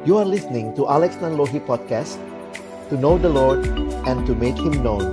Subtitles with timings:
[0.00, 2.16] You are listening to Alex Nanlohi Podcast
[2.88, 3.68] To know the Lord
[4.08, 5.04] and to make Him known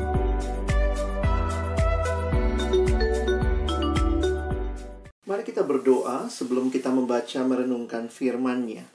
[5.28, 8.88] Mari kita berdoa sebelum kita membaca merenungkan firman-Nya.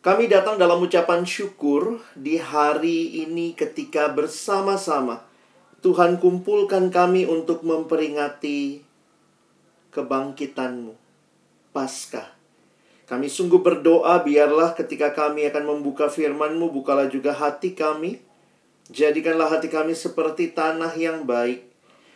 [0.00, 5.20] Kami datang dalam ucapan syukur di hari ini ketika bersama-sama
[5.84, 8.80] Tuhan kumpulkan kami untuk memperingati
[9.92, 10.96] kebangkitan-Mu,
[11.76, 12.41] Paskah.
[13.02, 18.22] Kami sungguh berdoa biarlah ketika kami akan membuka firman-Mu, bukalah juga hati kami.
[18.94, 21.66] Jadikanlah hati kami seperti tanah yang baik,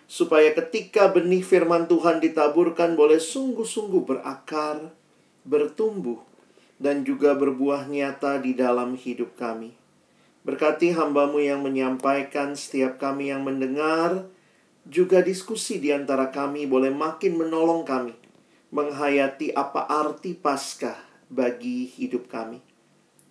[0.07, 4.95] supaya ketika benih firman Tuhan ditaburkan boleh sungguh-sungguh berakar,
[5.43, 6.23] bertumbuh,
[6.79, 9.75] dan juga berbuah nyata di dalam hidup kami.
[10.47, 14.31] Berkati hambamu yang menyampaikan, setiap kami yang mendengar,
[14.87, 18.26] juga diskusi di antara kami boleh makin menolong kami
[18.77, 21.01] menghayati apa arti Paskah
[21.33, 22.61] bagi hidup kami.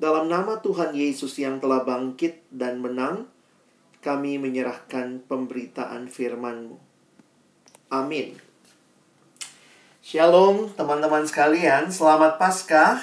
[0.02, 3.30] Dalam nama Tuhan Yesus yang telah bangkit dan menang,
[4.02, 6.82] kami menyerahkan pemberitaan firman-Mu.
[7.94, 8.42] Amin.
[10.02, 12.98] Shalom teman-teman sekalian, selamat Paskah.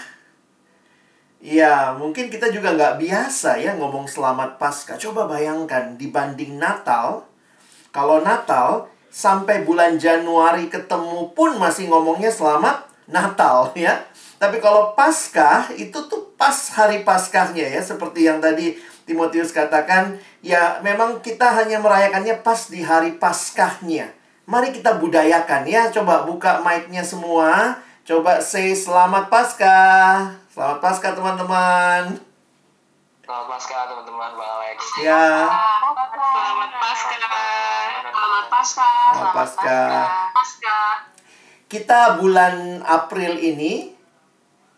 [1.43, 4.99] Ya, mungkin kita juga nggak biasa ya ngomong selamat Paskah.
[4.99, 7.27] Coba bayangkan dibanding Natal,
[7.95, 14.01] kalau Natal sampai bulan Januari ketemu pun masih ngomongnya selamat Natal ya.
[14.41, 18.75] Tapi kalau Paskah itu tuh pas hari Paskahnya ya, seperti yang tadi
[19.07, 24.11] Timotius katakan, ya memang kita hanya merayakannya pas di hari Paskahnya.
[24.43, 25.87] Mari kita budayakan ya.
[25.95, 27.79] Coba buka mic-nya semua.
[28.03, 30.35] Coba say selamat Paskah.
[30.51, 32.19] Selamat Paskah teman-teman.
[33.23, 34.79] Selamat Paskah teman-teman Bang Alex.
[34.99, 35.47] Ya.
[35.47, 37.62] Selamat Paskah.
[38.23, 39.11] Selamat Paskah.
[39.19, 39.91] Selamat Paskah.
[40.31, 40.91] Paskah.
[41.67, 43.91] Kita bulan April ini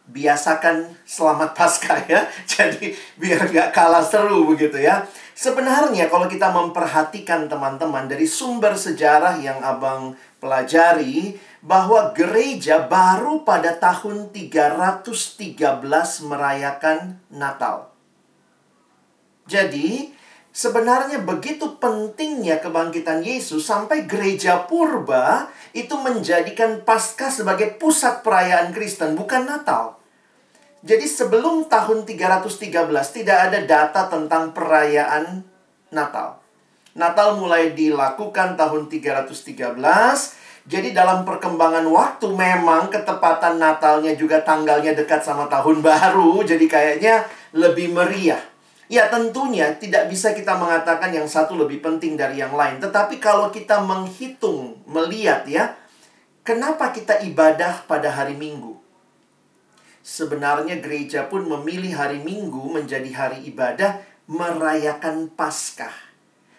[0.09, 2.25] biasakan selamat Paskah ya.
[2.57, 5.05] Jadi biar gak kalah seru begitu ya.
[5.37, 13.77] Sebenarnya kalau kita memperhatikan teman-teman dari sumber sejarah yang abang pelajari bahwa gereja baru pada
[13.77, 15.05] tahun 313
[16.33, 17.93] merayakan Natal.
[19.45, 20.14] Jadi,
[20.55, 29.19] sebenarnya begitu pentingnya kebangkitan Yesus sampai gereja purba itu menjadikan Paskah sebagai pusat perayaan Kristen,
[29.19, 29.99] bukan Natal.
[30.87, 32.71] Jadi sebelum tahun 313
[33.11, 35.43] tidak ada data tentang perayaan
[35.91, 36.39] Natal.
[36.95, 39.75] Natal mulai dilakukan tahun 313.
[40.65, 46.45] Jadi dalam perkembangan waktu memang ketepatan Natalnya juga tanggalnya dekat sama tahun baru.
[46.47, 47.27] Jadi kayaknya
[47.57, 48.54] lebih meriah.
[48.89, 52.81] Ya tentunya tidak bisa kita mengatakan yang satu lebih penting dari yang lain.
[52.85, 55.73] Tetapi kalau kita menghitung, melihat ya,
[56.45, 58.77] kenapa kita ibadah pada hari Minggu?
[60.05, 65.93] Sebenarnya gereja pun memilih hari Minggu menjadi hari ibadah merayakan Paskah.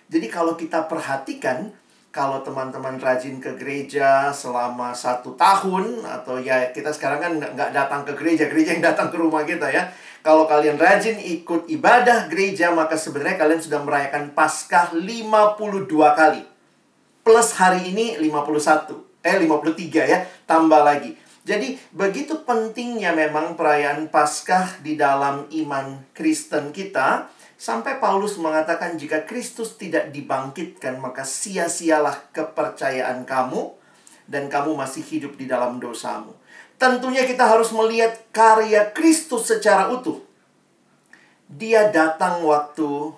[0.10, 1.70] Jadi kalau kita perhatikan,
[2.10, 8.02] kalau teman-teman rajin ke gereja selama satu tahun atau ya kita sekarang kan nggak datang
[8.08, 9.92] ke gereja, gereja yang datang ke rumah kita ya.
[10.26, 15.86] Kalau kalian rajin ikut ibadah gereja, maka sebenarnya kalian sudah merayakan Paskah 52
[16.18, 16.42] kali.
[17.22, 19.22] Plus hari ini 51.
[19.22, 21.14] Eh 53 ya, tambah lagi.
[21.46, 29.30] Jadi begitu pentingnya memang perayaan Paskah di dalam iman Kristen kita sampai Paulus mengatakan jika
[29.30, 33.78] Kristus tidak dibangkitkan maka sia-sialah kepercayaan kamu
[34.26, 36.34] dan kamu masih hidup di dalam dosamu.
[36.76, 40.20] Tentunya kita harus melihat karya Kristus secara utuh.
[41.48, 43.16] Dia datang waktu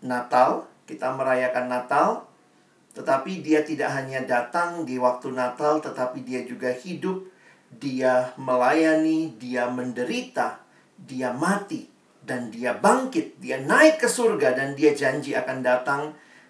[0.00, 2.08] Natal, kita merayakan Natal,
[2.96, 7.28] tetapi dia tidak hanya datang di waktu Natal, tetapi dia juga hidup,
[7.76, 10.64] dia melayani, dia menderita,
[10.96, 11.84] dia mati,
[12.24, 16.02] dan dia bangkit, dia naik ke surga, dan dia janji akan datang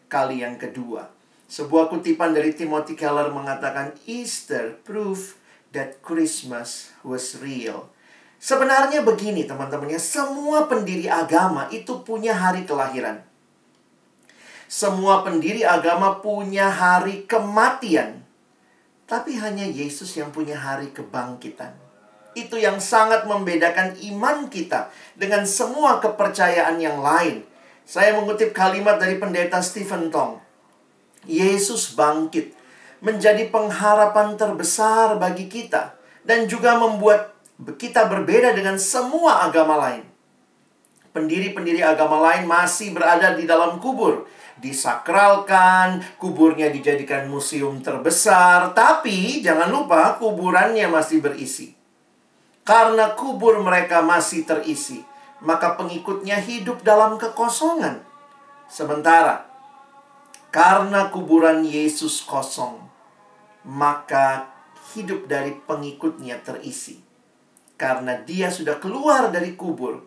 [0.06, 1.10] kali yang kedua.
[1.50, 5.34] Sebuah kutipan dari Timothy Keller mengatakan, Easter proof
[5.74, 7.91] that Christmas was real.
[8.36, 13.24] Sebenarnya begini teman-temannya, semua pendiri agama itu punya hari kelahiran.
[14.66, 18.27] Semua pendiri agama punya hari kematian.
[19.07, 21.71] Tapi hanya Yesus yang punya hari kebangkitan.
[22.34, 27.47] Itu yang sangat membedakan iman kita dengan semua kepercayaan yang lain.
[27.86, 30.42] Saya mengutip kalimat dari pendeta Stephen Tong.
[31.22, 32.55] Yesus bangkit
[33.01, 37.37] menjadi pengharapan terbesar bagi kita dan juga membuat
[37.77, 40.04] kita berbeda dengan semua agama lain.
[41.16, 44.28] Pendiri-pendiri agama lain masih berada di dalam kubur,
[44.60, 51.72] disakralkan, kuburnya dijadikan museum terbesar, tapi jangan lupa kuburannya masih berisi.
[52.66, 55.01] Karena kubur mereka masih terisi,
[55.41, 58.04] maka pengikutnya hidup dalam kekosongan.
[58.69, 59.47] Sementara
[60.51, 62.85] karena kuburan Yesus kosong,
[63.66, 64.47] maka
[64.95, 67.03] hidup dari pengikutnya terisi.
[67.77, 70.07] Karena dia sudah keluar dari kubur,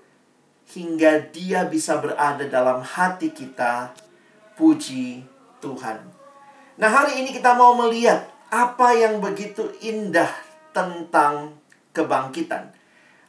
[0.73, 3.93] hingga dia bisa berada dalam hati kita.
[4.57, 5.23] Puji
[5.63, 6.03] Tuhan.
[6.79, 10.27] Nah, hari ini kita mau melihat apa yang begitu indah
[10.75, 11.55] tentang
[11.95, 12.71] kebangkitan.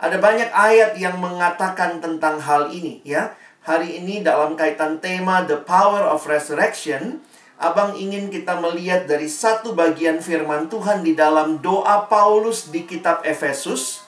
[0.00, 3.37] Ada banyak ayat yang mengatakan tentang hal ini, ya.
[3.61, 7.21] Hari ini dalam kaitan tema The Power of Resurrection,
[7.61, 13.21] Abang ingin kita melihat dari satu bagian firman Tuhan di dalam doa Paulus di kitab
[13.21, 14.01] Efesus.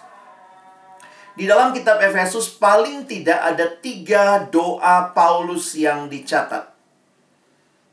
[1.37, 6.73] Di dalam kitab Efesus paling tidak ada tiga doa Paulus yang dicatat.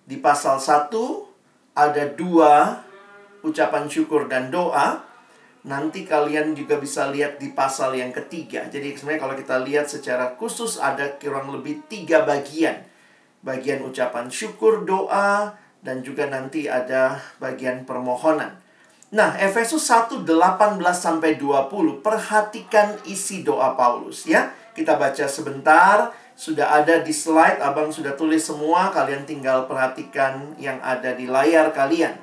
[0.07, 0.95] Di pasal 1
[1.75, 2.79] ada dua
[3.43, 5.03] ucapan syukur dan doa.
[5.67, 8.63] Nanti kalian juga bisa lihat di pasal yang ketiga.
[8.71, 12.88] Jadi sebenarnya kalau kita lihat secara khusus ada kurang lebih tiga bagian.
[13.39, 18.59] Bagian ucapan syukur, doa, dan juga nanti ada bagian permohonan.
[19.09, 22.05] Nah, Efesus 1, 18 sampai 20.
[22.05, 24.53] Perhatikan isi doa Paulus ya.
[24.77, 28.93] Kita baca sebentar sudah ada di slide, abang sudah tulis semua.
[28.93, 32.21] Kalian tinggal perhatikan yang ada di layar kalian.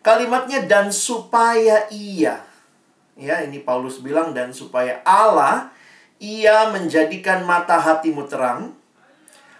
[0.00, 2.40] Kalimatnya dan supaya ia.
[3.18, 5.68] Ya, ini Paulus bilang dan supaya Allah
[6.16, 8.72] ia menjadikan mata hatimu terang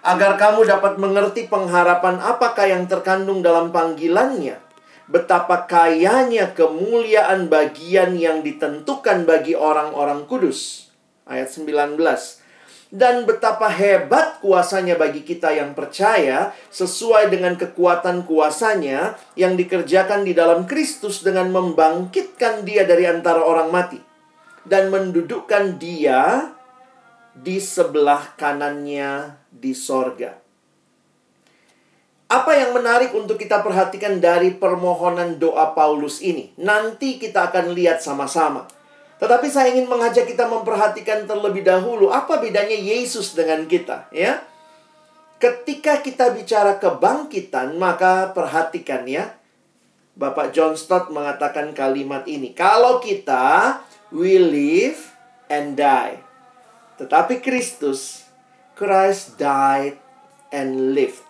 [0.06, 4.62] agar kamu dapat mengerti pengharapan apakah yang terkandung dalam panggilannya.
[5.10, 10.90] Betapa kayanya kemuliaan bagian yang ditentukan bagi orang-orang kudus.
[11.26, 11.98] Ayat 19
[12.94, 20.32] dan betapa hebat kuasanya bagi kita yang percaya sesuai dengan kekuatan kuasanya yang dikerjakan di
[20.38, 23.98] dalam Kristus dengan membangkitkan dia dari antara orang mati
[24.62, 26.54] dan mendudukkan dia
[27.36, 30.32] di sebelah kanannya di sorga.
[32.26, 36.50] Apa yang menarik untuk kita perhatikan dari permohonan doa Paulus ini?
[36.58, 38.66] Nanti kita akan lihat sama-sama.
[39.22, 44.42] Tetapi saya ingin mengajak kita memperhatikan terlebih dahulu apa bedanya Yesus dengan kita, ya.
[45.38, 49.38] Ketika kita bicara kebangkitan, maka perhatikan ya.
[50.16, 52.56] Bapak John Stott mengatakan kalimat ini.
[52.56, 53.78] Kalau kita
[54.10, 54.98] we live
[55.46, 56.25] and die.
[56.96, 58.26] Tetapi Kristus
[58.76, 59.96] Christ died
[60.52, 61.24] and lived.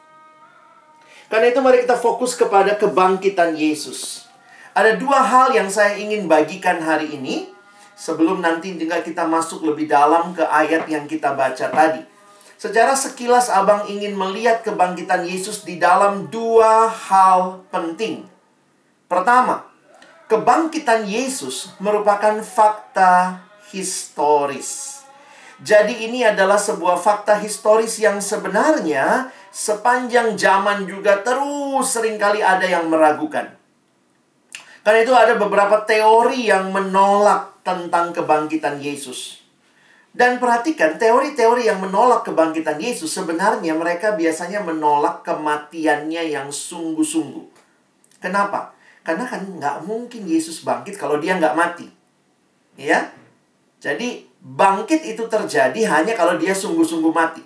[1.26, 4.26] Karena itu mari kita fokus kepada kebangkitan Yesus.
[4.74, 7.50] Ada dua hal yang saya ingin bagikan hari ini
[7.98, 12.02] sebelum nanti juga kita masuk lebih dalam ke ayat yang kita baca tadi.
[12.56, 18.24] Secara sekilas abang ingin melihat kebangkitan Yesus di dalam dua hal penting.
[19.06, 19.66] Pertama,
[20.26, 24.95] kebangkitan Yesus merupakan fakta historis.
[25.56, 32.68] Jadi ini adalah sebuah fakta historis yang sebenarnya sepanjang zaman juga terus sering kali ada
[32.68, 33.56] yang meragukan.
[34.84, 39.42] Karena itu ada beberapa teori yang menolak tentang kebangkitan Yesus.
[40.16, 47.44] Dan perhatikan teori-teori yang menolak kebangkitan Yesus sebenarnya mereka biasanya menolak kematiannya yang sungguh-sungguh.
[48.20, 48.72] Kenapa?
[49.04, 51.88] Karena kan nggak mungkin Yesus bangkit kalau dia nggak mati.
[52.80, 53.12] Ya?
[53.76, 57.42] Jadi bangkit itu terjadi hanya kalau dia sungguh-sungguh mati.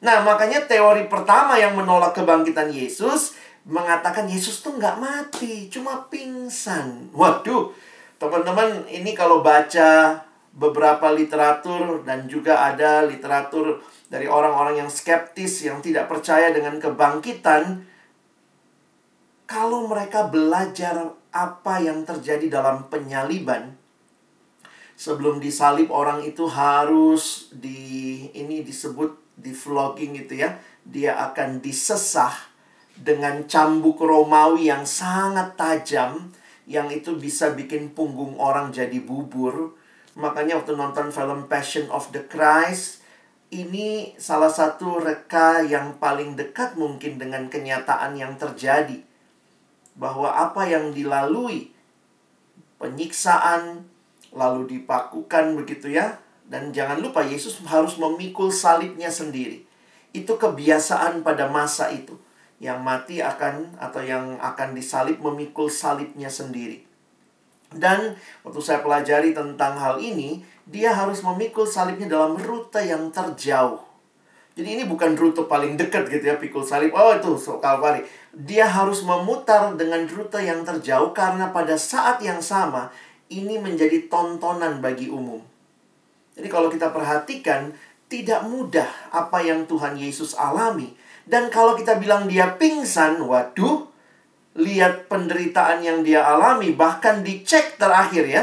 [0.00, 3.34] Nah makanya teori pertama yang menolak kebangkitan Yesus
[3.66, 7.12] mengatakan Yesus tuh nggak mati, cuma pingsan.
[7.12, 7.74] Waduh,
[8.16, 10.22] teman-teman ini kalau baca
[10.54, 17.84] beberapa literatur dan juga ada literatur dari orang-orang yang skeptis yang tidak percaya dengan kebangkitan,
[19.44, 23.76] kalau mereka belajar apa yang terjadi dalam penyaliban,
[25.00, 32.36] sebelum disalib orang itu harus di ini disebut di vlogging itu ya, dia akan disesah
[32.92, 36.28] dengan cambuk Romawi yang sangat tajam
[36.68, 39.72] yang itu bisa bikin punggung orang jadi bubur.
[40.20, 43.00] Makanya waktu nonton film Passion of the Christ
[43.48, 49.00] ini salah satu reka yang paling dekat mungkin dengan kenyataan yang terjadi.
[49.96, 51.72] Bahwa apa yang dilalui
[52.76, 53.89] penyiksaan
[54.34, 56.18] lalu dipakukan begitu ya.
[56.50, 59.62] Dan jangan lupa Yesus harus memikul salibnya sendiri.
[60.10, 62.18] Itu kebiasaan pada masa itu
[62.58, 66.82] yang mati akan atau yang akan disalib memikul salibnya sendiri.
[67.70, 73.78] Dan waktu saya pelajari tentang hal ini, dia harus memikul salibnya dalam rute yang terjauh.
[74.58, 76.90] Jadi ini bukan rute paling dekat gitu ya, pikul salib.
[76.92, 77.32] Oh itu
[77.62, 78.02] Kalvari.
[78.34, 82.90] Dia harus memutar dengan rute yang terjauh karena pada saat yang sama
[83.30, 85.38] ini menjadi tontonan bagi umum.
[86.34, 87.70] Jadi kalau kita perhatikan,
[88.10, 90.90] tidak mudah apa yang Tuhan Yesus alami.
[91.22, 93.86] Dan kalau kita bilang dia pingsan, waduh,
[94.58, 98.42] lihat penderitaan yang dia alami, bahkan dicek terakhir ya,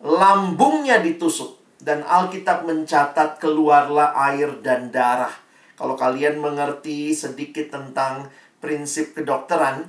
[0.00, 1.60] lambungnya ditusuk.
[1.84, 5.36] Dan Alkitab mencatat keluarlah air dan darah.
[5.76, 8.32] Kalau kalian mengerti sedikit tentang
[8.64, 9.84] prinsip kedokteran,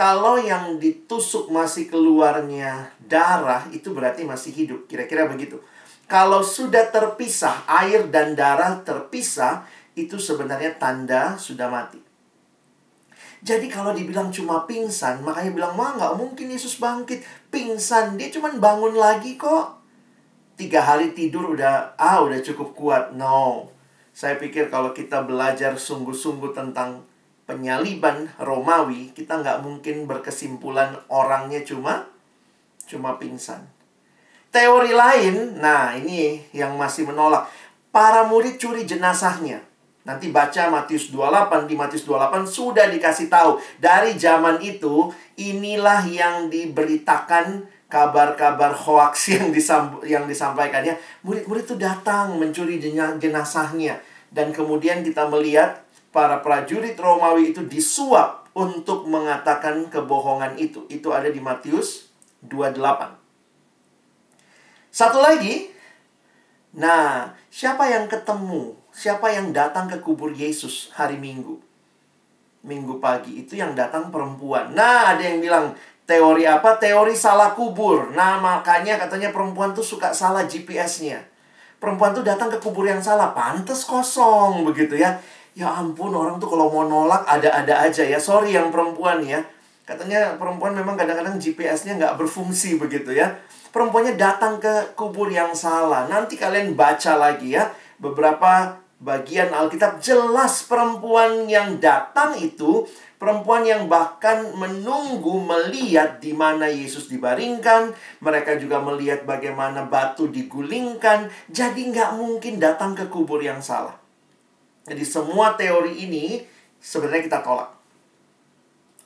[0.00, 4.88] kalau yang ditusuk masih keluarnya darah, itu berarti masih hidup.
[4.88, 5.60] Kira-kira begitu.
[6.08, 12.00] Kalau sudah terpisah, air dan darah terpisah, itu sebenarnya tanda sudah mati.
[13.44, 17.20] Jadi kalau dibilang cuma pingsan, makanya bilang, wah nggak mungkin Yesus bangkit.
[17.52, 19.84] Pingsan, dia cuma bangun lagi kok.
[20.56, 23.12] Tiga hari tidur udah, ah udah cukup kuat.
[23.12, 23.68] No.
[24.16, 27.04] Saya pikir kalau kita belajar sungguh-sungguh tentang
[27.50, 32.06] penyaliban Romawi, kita nggak mungkin berkesimpulan orangnya cuma
[32.86, 33.66] cuma pingsan.
[34.54, 37.50] Teori lain, nah ini yang masih menolak.
[37.90, 39.66] Para murid curi jenazahnya.
[40.06, 43.58] Nanti baca Matius 28, di Matius 28 sudah dikasih tahu.
[43.82, 50.94] Dari zaman itu, inilah yang diberitakan kabar-kabar hoax yang, disam yang disampaikannya.
[51.26, 52.78] Murid-murid itu datang mencuri
[53.18, 53.98] jenazahnya.
[54.30, 60.86] Dan kemudian kita melihat para prajurit Romawi itu disuap untuk mengatakan kebohongan itu.
[60.90, 62.10] Itu ada di Matius
[62.46, 63.16] 28.
[64.90, 65.70] Satu lagi,
[66.74, 68.74] nah, siapa yang ketemu?
[68.90, 71.62] Siapa yang datang ke kubur Yesus hari Minggu?
[72.66, 74.74] Minggu pagi itu yang datang perempuan.
[74.74, 75.78] Nah, ada yang bilang
[76.10, 76.74] teori apa?
[76.76, 78.10] Teori salah kubur.
[78.10, 81.22] Nah, makanya katanya perempuan tuh suka salah GPS-nya.
[81.80, 85.16] Perempuan tuh datang ke kubur yang salah, pantas kosong begitu ya
[85.60, 88.16] ya ampun orang tuh kalau mau nolak ada-ada aja ya.
[88.16, 89.44] Sorry yang perempuan ya.
[89.84, 93.36] Katanya perempuan memang kadang-kadang GPS-nya nggak berfungsi begitu ya.
[93.68, 96.08] Perempuannya datang ke kubur yang salah.
[96.08, 97.68] Nanti kalian baca lagi ya
[98.00, 100.00] beberapa bagian Alkitab.
[100.00, 102.88] Jelas perempuan yang datang itu
[103.20, 107.92] perempuan yang bahkan menunggu melihat di mana Yesus dibaringkan
[108.24, 111.28] mereka juga melihat bagaimana batu digulingkan.
[111.52, 113.99] Jadi nggak mungkin datang ke kubur yang salah
[114.88, 116.40] jadi semua teori ini
[116.80, 117.70] sebenarnya kita tolak.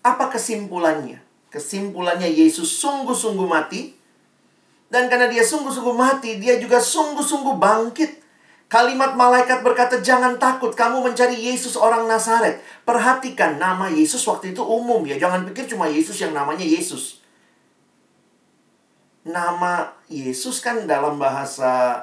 [0.05, 1.19] Apa kesimpulannya?
[1.51, 3.97] Kesimpulannya Yesus sungguh-sungguh mati.
[4.87, 8.23] Dan karena dia sungguh-sungguh mati, dia juga sungguh-sungguh bangkit.
[8.71, 12.63] Kalimat malaikat berkata, jangan takut, kamu mencari Yesus orang Nazaret.
[12.87, 15.19] Perhatikan, nama Yesus waktu itu umum ya.
[15.19, 17.23] Jangan pikir cuma Yesus yang namanya Yesus.
[19.25, 22.03] Nama Yesus kan dalam bahasa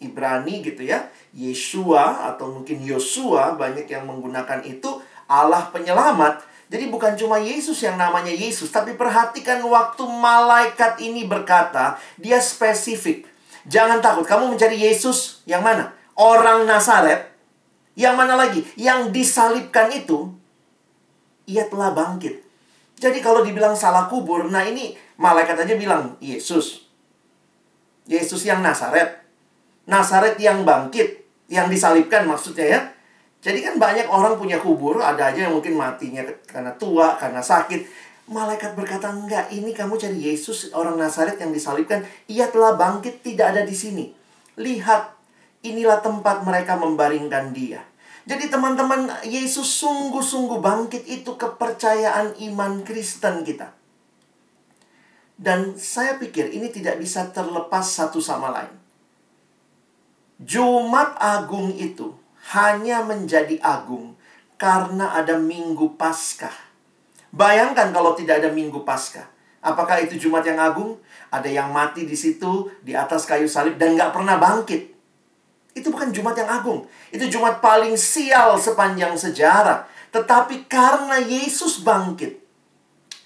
[0.00, 1.06] Ibrani gitu ya.
[1.30, 4.98] Yeshua atau mungkin Yosua banyak yang menggunakan itu
[5.30, 6.42] Allah penyelamat.
[6.70, 13.26] Jadi bukan cuma Yesus yang namanya Yesus, tapi perhatikan waktu malaikat ini berkata, dia spesifik.
[13.66, 15.90] Jangan takut, kamu mencari Yesus yang mana?
[16.14, 17.26] Orang Nazaret.
[17.98, 18.62] Yang mana lagi?
[18.78, 20.30] Yang disalibkan itu,
[21.50, 22.38] ia telah bangkit.
[23.02, 26.86] Jadi kalau dibilang salah kubur, nah ini malaikat aja bilang, Yesus.
[28.06, 29.19] Yesus yang Nazaret.
[29.88, 31.20] Nazaret yang bangkit
[31.50, 32.80] yang disalibkan maksudnya ya.
[33.40, 37.88] Jadi kan banyak orang punya kubur, ada aja yang mungkin matinya karena tua, karena sakit.
[38.30, 42.04] Malaikat berkata, enggak, ini kamu cari Yesus, orang Nazaret yang disalibkan.
[42.28, 44.12] Ia telah bangkit, tidak ada di sini.
[44.60, 45.16] Lihat,
[45.64, 47.80] inilah tempat mereka membaringkan dia.
[48.28, 53.72] Jadi teman-teman, Yesus sungguh-sungguh bangkit itu kepercayaan iman Kristen kita.
[55.40, 58.89] Dan saya pikir ini tidak bisa terlepas satu sama lain.
[60.40, 62.16] Jumat Agung itu
[62.56, 64.16] hanya menjadi agung
[64.56, 66.56] karena ada Minggu Paskah.
[67.28, 69.28] Bayangkan kalau tidak ada Minggu Paskah.
[69.60, 70.96] Apakah itu Jumat yang agung?
[71.28, 74.88] Ada yang mati di situ, di atas kayu salib, dan nggak pernah bangkit.
[75.76, 76.88] Itu bukan Jumat yang agung.
[77.12, 79.84] Itu Jumat paling sial sepanjang sejarah.
[80.08, 82.40] Tetapi karena Yesus bangkit,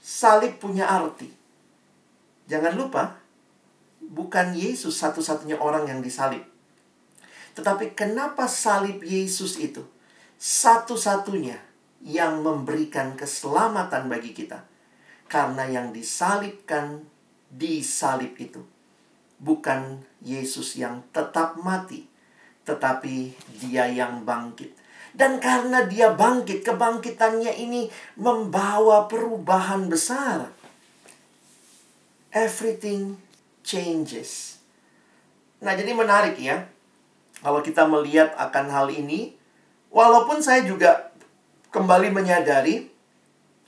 [0.02, 1.30] salib punya arti.
[2.50, 3.22] Jangan lupa,
[4.02, 6.53] bukan Yesus satu-satunya orang yang disalib.
[7.54, 9.86] Tetapi kenapa salib Yesus itu
[10.38, 11.56] satu-satunya
[12.02, 14.66] yang memberikan keselamatan bagi kita?
[15.30, 17.06] Karena yang disalibkan
[17.48, 18.60] di salib itu
[19.38, 22.06] bukan Yesus yang tetap mati,
[22.66, 24.74] tetapi Dia yang bangkit.
[25.14, 27.86] Dan karena dia bangkit, kebangkitannya ini
[28.18, 30.50] membawa perubahan besar.
[32.34, 33.14] Everything
[33.62, 34.58] changes.
[35.62, 36.66] Nah, jadi menarik ya
[37.44, 39.36] kalau kita melihat akan hal ini,
[39.92, 41.12] walaupun saya juga
[41.68, 42.88] kembali menyadari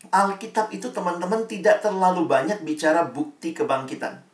[0.09, 4.25] Alkitab itu teman-teman tidak terlalu banyak bicara bukti kebangkitan.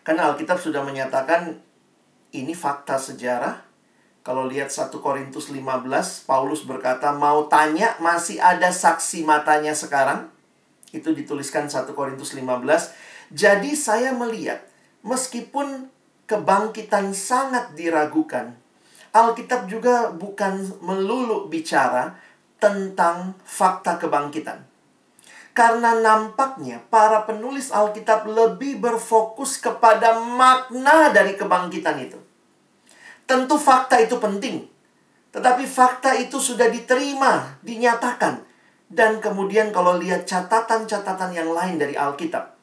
[0.00, 1.60] Karena Alkitab sudah menyatakan
[2.32, 3.60] ini fakta sejarah.
[4.22, 10.32] Kalau lihat 1 Korintus 15, Paulus berkata, mau tanya masih ada saksi matanya sekarang?
[10.94, 12.48] Itu dituliskan 1 Korintus 15.
[13.34, 14.62] Jadi saya melihat,
[15.02, 15.91] meskipun
[16.26, 18.54] kebangkitan sangat diragukan,
[19.12, 22.16] Alkitab juga bukan melulu bicara
[22.56, 24.64] tentang fakta kebangkitan.
[25.52, 32.16] Karena nampaknya para penulis Alkitab lebih berfokus kepada makna dari kebangkitan itu.
[33.28, 34.64] Tentu fakta itu penting.
[35.28, 38.40] Tetapi fakta itu sudah diterima, dinyatakan.
[38.88, 42.56] Dan kemudian kalau lihat catatan-catatan yang lain dari Alkitab.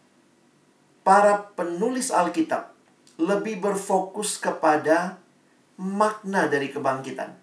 [1.05, 2.78] Para penulis Alkitab
[3.19, 5.19] lebih berfokus kepada
[5.75, 7.35] makna dari kebangkitan.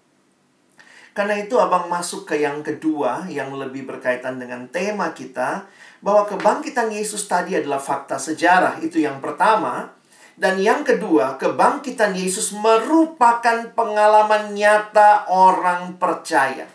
[1.13, 5.65] Karena itu abang masuk ke yang kedua yang lebih berkaitan dengan tema kita
[6.01, 8.81] bahwa kebangkitan Yesus tadi adalah fakta sejarah.
[8.85, 9.93] Itu yang pertama.
[10.37, 16.69] Dan yang kedua, kebangkitan Yesus merupakan pengalaman nyata orang percaya.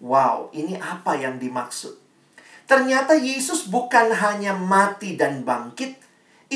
[0.00, 2.00] Wow, ini apa yang dimaksud?
[2.64, 6.00] Ternyata Yesus bukan hanya mati dan bangkit,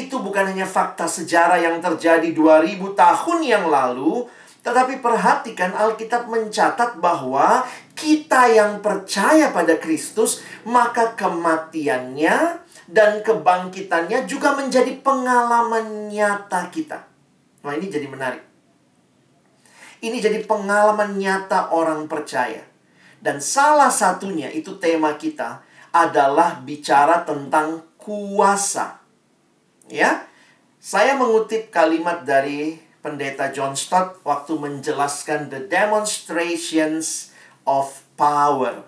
[0.06, 4.28] itu bukan hanya fakta sejarah yang terjadi 2000 tahun yang lalu,
[4.62, 7.64] tetapi perhatikan Alkitab mencatat bahwa
[7.96, 12.36] kita yang percaya pada Kristus, maka kematiannya
[12.88, 17.04] dan kebangkitannya juga menjadi pengalaman nyata kita.
[17.64, 18.44] Nah, ini jadi menarik.
[19.98, 22.62] Ini jadi pengalaman nyata orang percaya.
[23.18, 25.58] Dan salah satunya itu tema kita
[25.90, 28.97] adalah bicara tentang kuasa.
[29.88, 30.28] Ya.
[30.78, 37.34] Saya mengutip kalimat dari pendeta John Stott waktu menjelaskan the demonstrations
[37.66, 38.86] of power.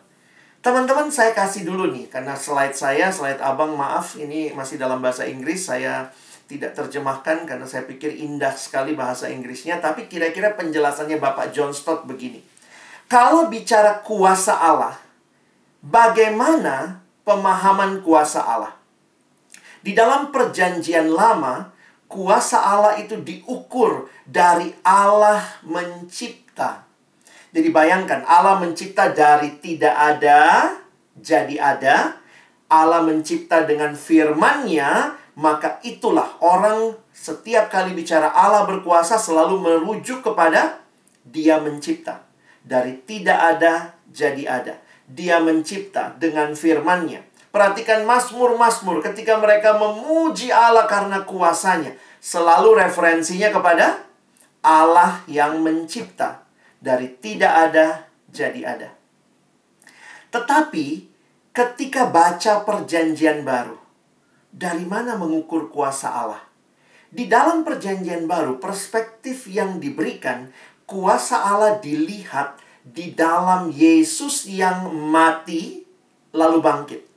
[0.60, 5.24] Teman-teman saya kasih dulu nih karena slide saya, slide Abang maaf ini masih dalam bahasa
[5.24, 6.12] Inggris saya
[6.50, 12.04] tidak terjemahkan karena saya pikir indah sekali bahasa Inggrisnya tapi kira-kira penjelasannya Bapak John Stott
[12.04, 12.44] begini.
[13.08, 14.94] Kalau bicara kuasa Allah,
[15.80, 18.79] bagaimana pemahaman kuasa Allah?
[19.80, 21.72] Di dalam perjanjian lama,
[22.10, 26.84] kuasa Allah itu diukur dari Allah mencipta.
[27.50, 30.40] Jadi bayangkan Allah mencipta dari tidak ada
[31.16, 31.96] jadi ada.
[32.70, 40.78] Allah mencipta dengan firman-Nya, maka itulah orang setiap kali bicara Allah berkuasa selalu merujuk kepada
[41.26, 42.22] Dia mencipta.
[42.62, 44.74] Dari tidak ada jadi ada.
[45.10, 47.29] Dia mencipta dengan firman-Nya.
[47.50, 51.98] Perhatikan Mazmur-Mazmur ketika mereka memuji Allah karena kuasanya.
[52.22, 54.06] Selalu referensinya kepada
[54.62, 56.46] Allah yang mencipta.
[56.78, 58.88] Dari tidak ada, jadi ada.
[60.30, 61.10] Tetapi
[61.50, 63.76] ketika baca perjanjian baru,
[64.54, 66.42] dari mana mengukur kuasa Allah?
[67.10, 70.54] Di dalam perjanjian baru, perspektif yang diberikan,
[70.86, 75.82] kuasa Allah dilihat di dalam Yesus yang mati
[76.30, 77.09] lalu bangkit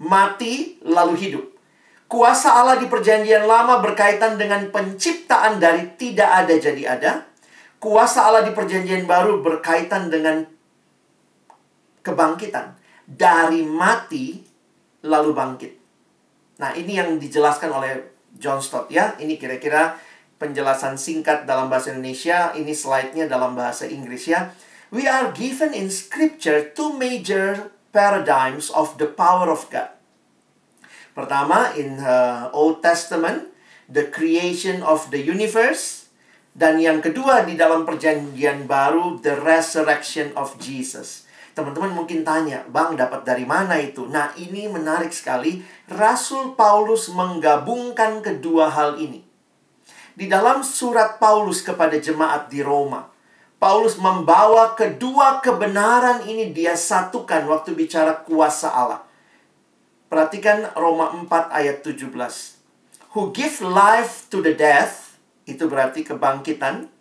[0.00, 1.44] mati, lalu hidup.
[2.04, 7.12] Kuasa Allah di perjanjian lama berkaitan dengan penciptaan dari tidak ada jadi ada.
[7.82, 10.46] Kuasa Allah di perjanjian baru berkaitan dengan
[12.06, 12.76] kebangkitan.
[13.04, 14.40] Dari mati,
[15.04, 15.72] lalu bangkit.
[16.62, 17.92] Nah, ini yang dijelaskan oleh
[18.38, 19.18] John Stott ya.
[19.18, 19.98] Ini kira-kira
[20.38, 22.54] penjelasan singkat dalam bahasa Indonesia.
[22.54, 24.54] Ini slide-nya dalam bahasa Inggris ya.
[24.94, 29.94] We are given in scripture two major paradigms of the power of God.
[31.14, 33.54] Pertama, in uh, Old Testament,
[33.86, 36.10] the creation of the universe.
[36.54, 41.26] Dan yang kedua, di dalam perjanjian baru, the resurrection of Jesus.
[41.54, 44.10] Teman-teman mungkin tanya, Bang dapat dari mana itu?
[44.10, 49.22] Nah ini menarik sekali, Rasul Paulus menggabungkan kedua hal ini.
[50.14, 53.13] Di dalam surat Paulus kepada jemaat di Roma,
[53.64, 59.00] Paulus membawa kedua kebenaran ini dia satukan waktu bicara kuasa Allah.
[60.12, 62.12] Perhatikan Roma 4 ayat 17.
[63.16, 65.16] Who give life to the death,
[65.48, 66.92] itu berarti kebangkitan,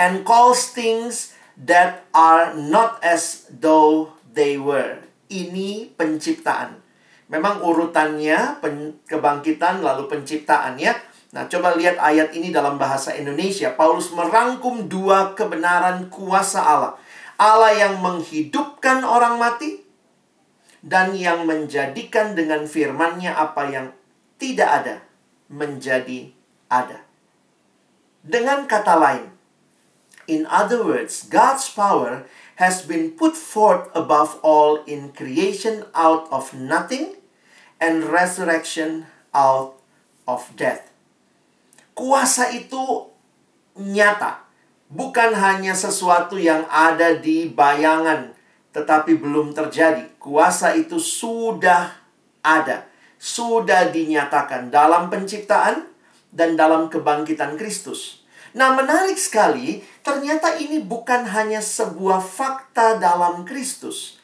[0.00, 5.04] and calls things that are not as though they were.
[5.28, 6.80] Ini penciptaan.
[7.28, 10.96] Memang urutannya pen, kebangkitan lalu penciptaan ya.
[11.30, 13.70] Nah, coba lihat ayat ini dalam bahasa Indonesia.
[13.78, 16.92] Paulus merangkum dua kebenaran kuasa Allah.
[17.38, 19.86] Allah yang menghidupkan orang mati
[20.82, 23.86] dan yang menjadikan dengan firman-Nya apa yang
[24.42, 24.96] tidak ada
[25.46, 26.34] menjadi
[26.66, 27.06] ada.
[28.26, 29.24] Dengan kata lain,
[30.30, 32.22] In other words, God's power
[32.62, 37.18] has been put forth above all in creation out of nothing
[37.80, 39.80] and resurrection out
[40.28, 40.89] of death.
[42.00, 43.12] Kuasa itu
[43.76, 44.48] nyata.
[44.88, 48.32] Bukan hanya sesuatu yang ada di bayangan,
[48.72, 50.08] tetapi belum terjadi.
[50.16, 51.92] Kuasa itu sudah
[52.40, 52.88] ada,
[53.20, 55.92] sudah dinyatakan dalam penciptaan
[56.32, 58.24] dan dalam kebangkitan Kristus.
[58.56, 64.19] Nah, menarik sekali, ternyata ini bukan hanya sebuah fakta dalam Kristus.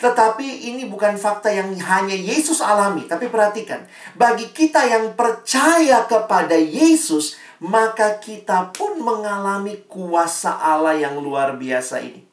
[0.00, 3.04] Tetapi ini bukan fakta yang hanya Yesus alami.
[3.04, 3.84] Tapi perhatikan,
[4.16, 12.00] bagi kita yang percaya kepada Yesus, maka kita pun mengalami kuasa Allah yang luar biasa
[12.00, 12.24] ini.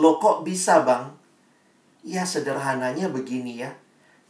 [0.00, 1.12] Loh kok bisa bang?
[2.00, 3.76] Ya sederhananya begini ya.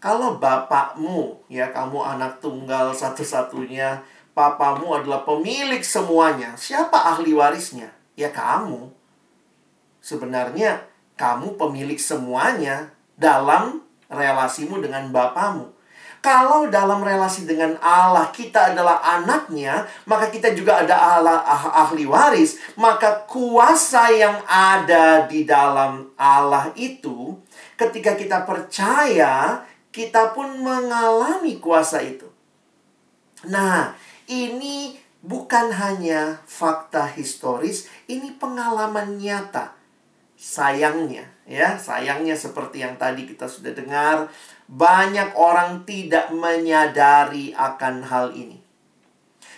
[0.02, 4.02] Kalau bapakmu, ya kamu anak tunggal satu-satunya,
[4.34, 6.58] papamu adalah pemilik semuanya.
[6.58, 7.94] Siapa ahli warisnya?
[8.18, 8.90] Ya kamu.
[10.02, 10.82] Sebenarnya
[11.16, 13.80] kamu pemilik semuanya dalam
[14.12, 15.72] relasimu dengan bapamu.
[16.24, 22.02] Kalau dalam relasi dengan Allah kita adalah anaknya, maka kita juga ada Allah ah, ahli
[22.02, 27.38] waris, maka kuasa yang ada di dalam Allah itu
[27.78, 29.62] ketika kita percaya,
[29.94, 32.26] kita pun mengalami kuasa itu.
[33.46, 33.94] Nah,
[34.26, 39.75] ini bukan hanya fakta historis, ini pengalaman nyata.
[40.36, 44.28] Sayangnya, ya, sayangnya seperti yang tadi kita sudah dengar,
[44.68, 48.60] banyak orang tidak menyadari akan hal ini.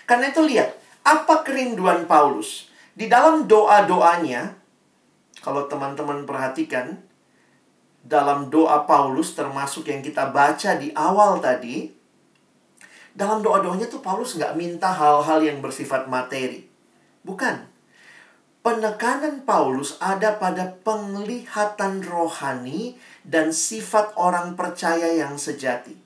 [0.06, 2.70] Karena itu lihat, apa kerinduan Paulus?
[2.94, 4.54] Di dalam doa-doanya,
[5.42, 6.98] kalau teman-teman perhatikan,
[8.06, 11.92] dalam doa Paulus termasuk yang kita baca di awal tadi,
[13.18, 16.70] dalam doa-doanya tuh Paulus nggak minta hal-hal yang bersifat materi.
[17.26, 17.77] Bukan.
[18.68, 25.96] Penekanan Paulus ada pada penglihatan rohani dan sifat orang percaya yang sejati.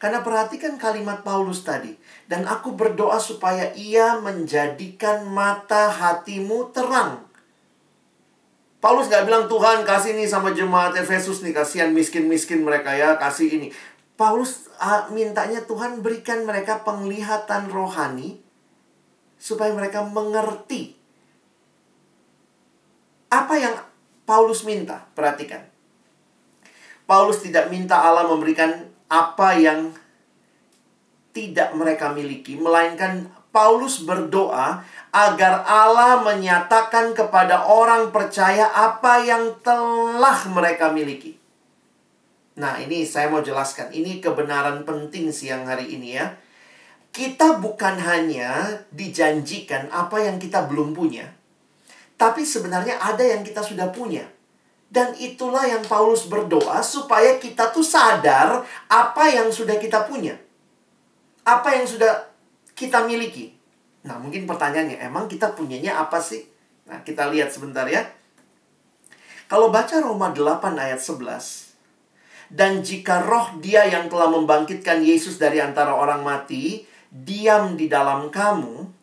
[0.00, 1.92] Karena perhatikan kalimat Paulus tadi.
[2.24, 7.20] Dan aku berdoa supaya ia menjadikan mata hatimu terang.
[8.80, 13.60] Paulus nggak bilang Tuhan kasih nih sama jemaat Efesus nih kasihan miskin-miskin mereka ya kasih
[13.60, 13.76] ini.
[14.16, 18.40] Paulus uh, mintanya Tuhan berikan mereka penglihatan rohani
[19.36, 20.99] supaya mereka mengerti
[23.30, 23.74] apa yang
[24.26, 25.06] Paulus minta.
[25.14, 25.62] Perhatikan.
[27.06, 29.90] Paulus tidak minta Allah memberikan apa yang
[31.34, 40.38] tidak mereka miliki, melainkan Paulus berdoa agar Allah menyatakan kepada orang percaya apa yang telah
[40.54, 41.34] mereka miliki.
[42.54, 43.90] Nah, ini saya mau jelaskan.
[43.90, 46.30] Ini kebenaran penting siang hari ini ya.
[47.10, 51.39] Kita bukan hanya dijanjikan apa yang kita belum punya.
[52.20, 54.28] Tapi sebenarnya ada yang kita sudah punya.
[54.92, 58.60] Dan itulah yang Paulus berdoa supaya kita tuh sadar
[58.92, 60.36] apa yang sudah kita punya.
[61.48, 62.28] Apa yang sudah
[62.76, 63.56] kita miliki.
[64.04, 66.44] Nah, mungkin pertanyaannya, emang kita punyanya apa sih?
[66.84, 68.04] Nah, kita lihat sebentar ya.
[69.48, 71.70] Kalau baca Roma 8 ayat 11,
[72.50, 78.26] dan jika roh dia yang telah membangkitkan Yesus dari antara orang mati diam di dalam
[78.26, 78.99] kamu,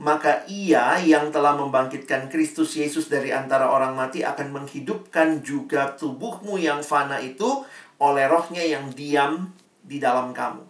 [0.00, 6.56] maka ia yang telah membangkitkan Kristus Yesus dari antara orang mati akan menghidupkan juga tubuhmu
[6.56, 7.68] yang fana itu
[8.00, 9.52] oleh rohnya yang diam
[9.84, 10.64] di dalam kamu.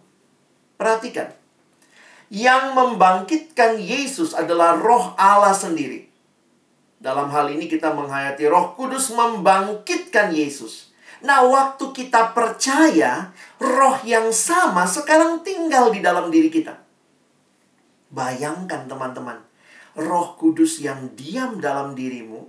[0.75, 1.31] Perhatikan.
[2.27, 6.11] Yang membangkitkan Yesus adalah roh Allah sendiri.
[6.99, 10.91] Dalam hal ini kita menghayati roh kudus membangkitkan Yesus.
[11.23, 13.31] Nah, waktu kita percaya,
[13.63, 16.90] roh yang sama sekarang tinggal di dalam diri kita.
[18.11, 19.39] Bayangkan teman-teman,
[19.95, 22.43] roh kudus yang diam dalam dirimu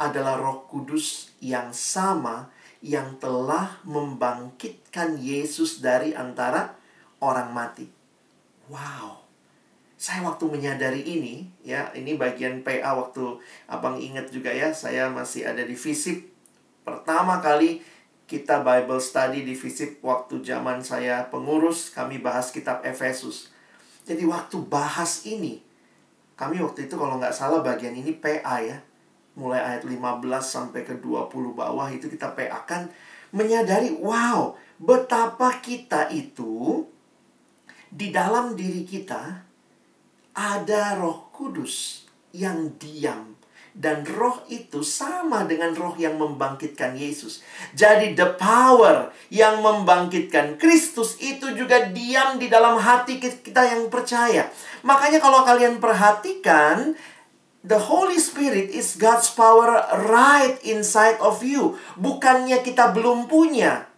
[0.00, 2.50] adalah roh kudus yang sama
[2.84, 6.76] yang telah membangkitkan Yesus dari antara
[7.20, 7.86] orang mati.
[8.68, 9.24] Wow.
[10.00, 15.48] Saya waktu menyadari ini, ya, ini bagian PA waktu Abang ingat juga ya, saya masih
[15.48, 16.34] ada di FISIP
[16.84, 17.80] Pertama kali
[18.28, 23.48] kita Bible study di FISIP waktu zaman saya pengurus, kami bahas kitab Efesus.
[24.04, 25.64] Jadi waktu bahas ini,
[26.36, 28.78] kami waktu itu kalau nggak salah bagian ini PA ya.
[29.34, 29.98] Mulai ayat 15
[30.44, 32.86] sampai ke 20 bawah itu kita PA kan
[33.34, 36.86] menyadari, wow, betapa kita itu
[37.90, 39.42] di dalam diri kita
[40.34, 43.33] ada roh kudus yang diam
[43.74, 47.42] dan roh itu sama dengan roh yang membangkitkan Yesus.
[47.74, 54.46] Jadi the power yang membangkitkan Kristus itu juga diam di dalam hati kita yang percaya.
[54.86, 56.94] Makanya kalau kalian perhatikan,
[57.66, 61.74] the Holy Spirit is God's power right inside of you.
[61.98, 63.90] Bukannya kita belum punya.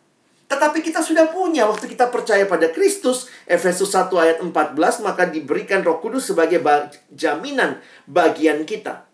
[0.46, 5.82] Tetapi kita sudah punya waktu kita percaya pada Kristus, Efesus 1 ayat 14, maka diberikan
[5.82, 6.62] Roh Kudus sebagai
[7.10, 9.05] jaminan bagian kita.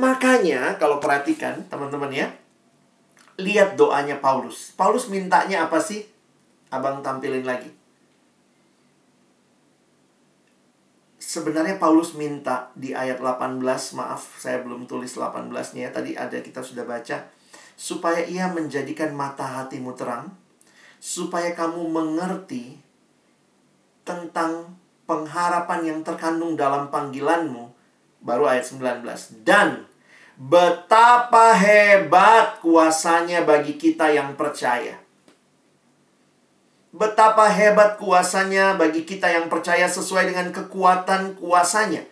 [0.00, 2.32] Makanya kalau perhatikan teman-teman ya,
[3.36, 4.72] lihat doanya Paulus.
[4.72, 6.08] Paulus mintanya apa sih?
[6.72, 7.68] Abang tampilin lagi.
[11.20, 13.60] Sebenarnya Paulus minta di ayat 18,
[13.94, 17.28] maaf saya belum tulis 18-nya, tadi ada kita sudah baca
[17.76, 20.32] supaya ia menjadikan mata hatimu terang,
[20.96, 22.76] supaya kamu mengerti
[24.02, 27.68] tentang pengharapan yang terkandung dalam panggilanmu,
[28.24, 29.44] baru ayat 19.
[29.44, 29.89] Dan
[30.40, 34.96] betapa hebat kuasanya bagi kita yang percaya.
[36.96, 42.08] Betapa hebat kuasanya bagi kita yang percaya sesuai dengan kekuatan kuasanya.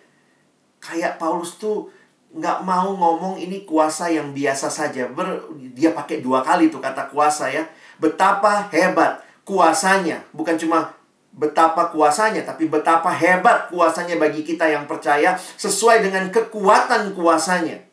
[0.79, 1.89] Kayak Paulus tuh
[2.29, 5.09] nggak mau ngomong ini kuasa yang biasa saja.
[5.09, 7.65] Ber, dia pakai dua kali tuh kata kuasa ya.
[7.97, 10.21] Betapa hebat kuasanya.
[10.37, 10.93] Bukan cuma
[11.33, 17.88] betapa kuasanya, tapi betapa hebat kuasanya bagi kita yang percaya sesuai dengan kekuatan kuasanya.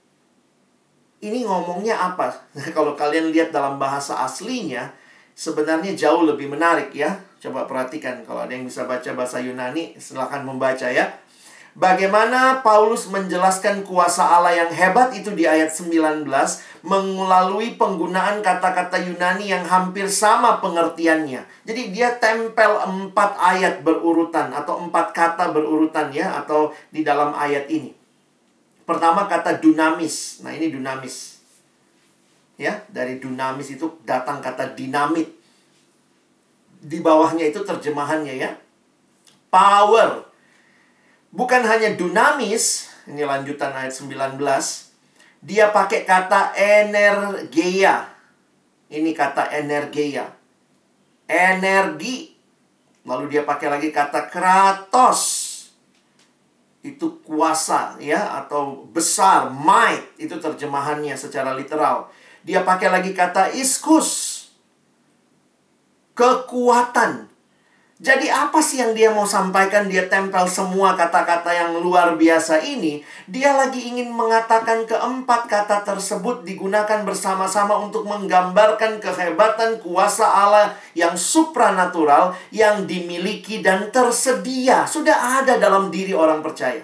[1.26, 2.30] Ini ngomongnya apa?
[2.78, 4.94] Kalau kalian lihat dalam bahasa aslinya,
[5.34, 7.18] sebenarnya jauh lebih menarik ya.
[7.42, 11.14] Coba perhatikan kalau ada yang bisa baca bahasa Yunani, silahkan membaca ya.
[11.76, 16.24] Bagaimana Paulus menjelaskan kuasa Allah yang hebat itu di ayat 19
[16.88, 21.44] melalui penggunaan kata-kata Yunani yang hampir sama pengertiannya.
[21.68, 27.68] Jadi dia tempel empat ayat berurutan atau empat kata berurutan ya atau di dalam ayat
[27.68, 28.05] ini.
[28.86, 30.46] Pertama kata dunamis.
[30.46, 31.42] Nah, ini dunamis.
[32.56, 35.28] Ya, dari dunamis itu datang kata dinamit.
[36.80, 38.52] Di bawahnya itu terjemahannya ya.
[39.50, 40.36] Power
[41.36, 44.40] bukan hanya dinamis, ini lanjutan ayat 19,
[45.44, 48.08] dia pakai kata energeia.
[48.88, 50.32] Ini kata energeia.
[51.28, 52.32] Energi.
[53.06, 55.45] Lalu dia pakai lagi kata kratos.
[56.86, 62.14] Itu kuasa ya atau besar, might itu terjemahannya secara literal.
[62.46, 64.46] Dia pakai lagi kata iskus.
[66.14, 67.25] Kekuatan
[67.96, 69.88] jadi apa sih yang dia mau sampaikan?
[69.88, 73.00] Dia tempel semua kata-kata yang luar biasa ini.
[73.24, 81.16] Dia lagi ingin mengatakan keempat kata tersebut digunakan bersama-sama untuk menggambarkan kehebatan kuasa Allah yang
[81.16, 84.84] supranatural yang dimiliki dan tersedia.
[84.84, 86.84] Sudah ada dalam diri orang percaya.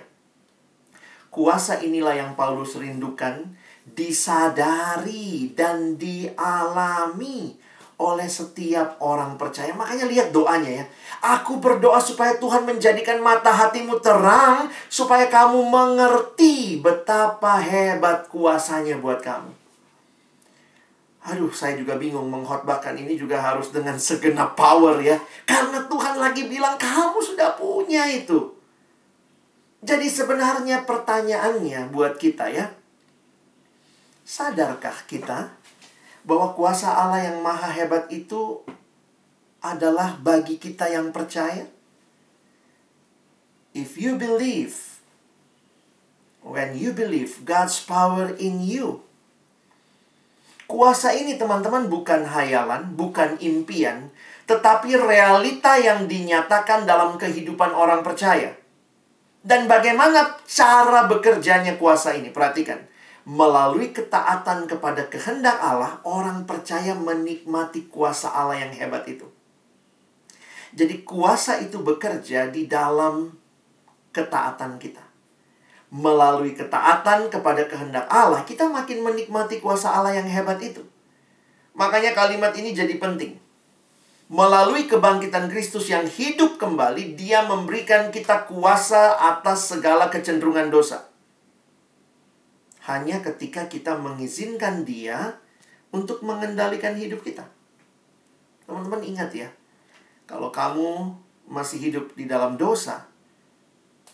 [1.27, 3.51] Kuasa inilah yang Paulus rindukan,
[3.83, 7.59] disadari dan dialami
[8.01, 9.71] oleh setiap orang percaya.
[9.77, 10.85] Makanya lihat doanya ya.
[11.21, 19.21] Aku berdoa supaya Tuhan menjadikan mata hatimu terang supaya kamu mengerti betapa hebat kuasanya buat
[19.21, 19.53] kamu.
[21.21, 25.21] Aduh, saya juga bingung mengkhotbahkan ini juga harus dengan segenap power ya.
[25.45, 28.57] Karena Tuhan lagi bilang kamu sudah punya itu.
[29.85, 32.73] Jadi sebenarnya pertanyaannya buat kita ya.
[34.25, 35.53] Sadarkah kita
[36.25, 38.61] bahwa kuasa Allah yang maha hebat itu
[39.61, 41.69] adalah bagi kita yang percaya.
[43.71, 44.99] If you believe,
[46.43, 49.05] when you believe God's power in you,
[50.67, 54.11] kuasa ini teman-teman bukan hayalan, bukan impian,
[54.49, 58.51] tetapi realita yang dinyatakan dalam kehidupan orang percaya.
[59.41, 62.29] Dan bagaimana cara bekerjanya kuasa ini?
[62.29, 62.91] Perhatikan
[63.23, 69.30] melalui ketaatan kepada kehendak Allah, orang percaya menikmati kuasa Allah yang hebat itu.
[70.71, 73.31] Jadi kuasa itu bekerja di dalam
[74.15, 75.03] ketaatan kita.
[75.91, 80.79] Melalui ketaatan kepada kehendak Allah, kita makin menikmati kuasa Allah yang hebat itu.
[81.75, 83.35] Makanya kalimat ini jadi penting.
[84.31, 91.11] Melalui kebangkitan Kristus yang hidup kembali, Dia memberikan kita kuasa atas segala kecenderungan dosa
[92.89, 95.37] hanya ketika kita mengizinkan dia
[95.93, 97.45] untuk mengendalikan hidup kita.
[98.65, 99.49] Teman-teman ingat ya,
[100.31, 101.11] kalau kamu
[101.51, 103.03] masih hidup di dalam dosa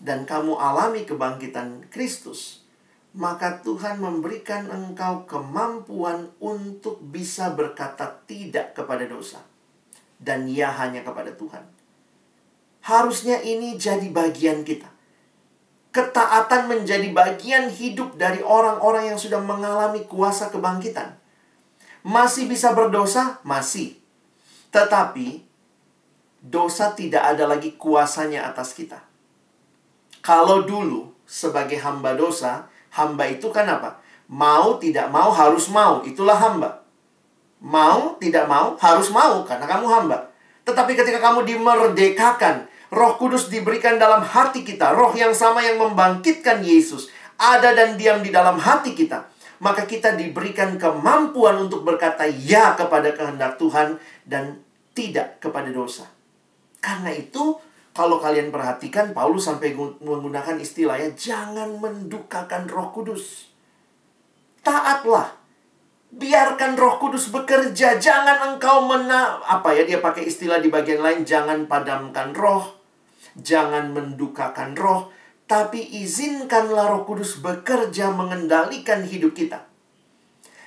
[0.01, 2.65] dan kamu alami kebangkitan Kristus,
[3.13, 9.45] maka Tuhan memberikan engkau kemampuan untuk bisa berkata tidak kepada dosa
[10.17, 11.62] dan ya hanya kepada Tuhan.
[12.82, 14.97] Harusnya ini jadi bagian kita
[15.97, 21.17] ketaatan menjadi bagian hidup dari orang-orang yang sudah mengalami kuasa kebangkitan.
[22.06, 23.41] Masih bisa berdosa?
[23.41, 23.97] Masih.
[24.69, 25.46] Tetapi,
[26.47, 29.03] dosa tidak ada lagi kuasanya atas kita.
[30.23, 33.99] Kalau dulu, sebagai hamba dosa, hamba itu kan apa?
[34.27, 36.83] Mau tidak mau harus mau, itulah hamba.
[37.63, 40.29] Mau, tidak mau, harus mau karena kamu hamba.
[40.67, 46.63] Tetapi ketika kamu dimerdekakan, Roh Kudus diberikan dalam hati kita, roh yang sama yang membangkitkan
[46.63, 49.27] Yesus ada dan diam di dalam hati kita.
[49.57, 54.62] Maka kita diberikan kemampuan untuk berkata ya kepada kehendak Tuhan dan
[54.93, 56.05] tidak kepada dosa.
[56.88, 57.60] Karena itu,
[57.91, 63.52] kalau kalian perhatikan, Paulus sampai menggunakan istilahnya, jangan mendukakan roh kudus.
[64.63, 65.36] Taatlah
[66.08, 68.00] Biarkan Roh Kudus bekerja.
[68.00, 72.80] Jangan engkau mena apa ya dia pakai istilah di bagian lain jangan padamkan roh.
[73.38, 75.13] Jangan mendukakan roh,
[75.45, 79.62] tapi izinkanlah Roh Kudus bekerja mengendalikan hidup kita.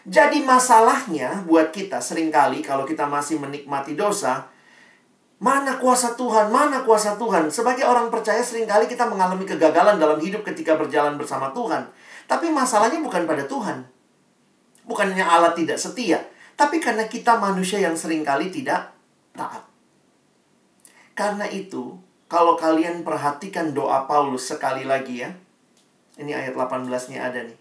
[0.07, 4.47] Jadi masalahnya buat kita sering kali kalau kita masih menikmati dosa,
[5.41, 7.49] mana kuasa Tuhan, mana kuasa Tuhan.
[7.49, 11.89] Sebagai orang percaya sering kali kita mengalami kegagalan dalam hidup ketika berjalan bersama Tuhan.
[12.29, 13.83] Tapi masalahnya bukan pada Tuhan
[14.91, 16.19] Bukannya Allah tidak setia,
[16.59, 18.91] tapi karena kita manusia yang sering kali tidak
[19.39, 19.63] taat.
[21.15, 21.95] Karena itu,
[22.27, 25.31] kalau kalian perhatikan doa Paulus sekali lagi ya.
[26.19, 27.55] Ini ayat 18-nya ada nih.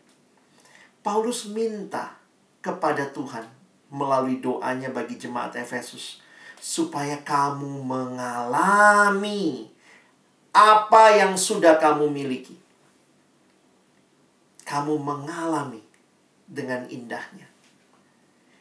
[1.06, 2.18] Paulus minta
[2.66, 3.46] kepada Tuhan
[3.94, 6.26] melalui doanya bagi jemaat Efesus
[6.60, 9.72] supaya kamu mengalami
[10.52, 12.60] apa yang sudah kamu miliki.
[14.68, 15.82] Kamu mengalami
[16.46, 17.50] dengan indahnya.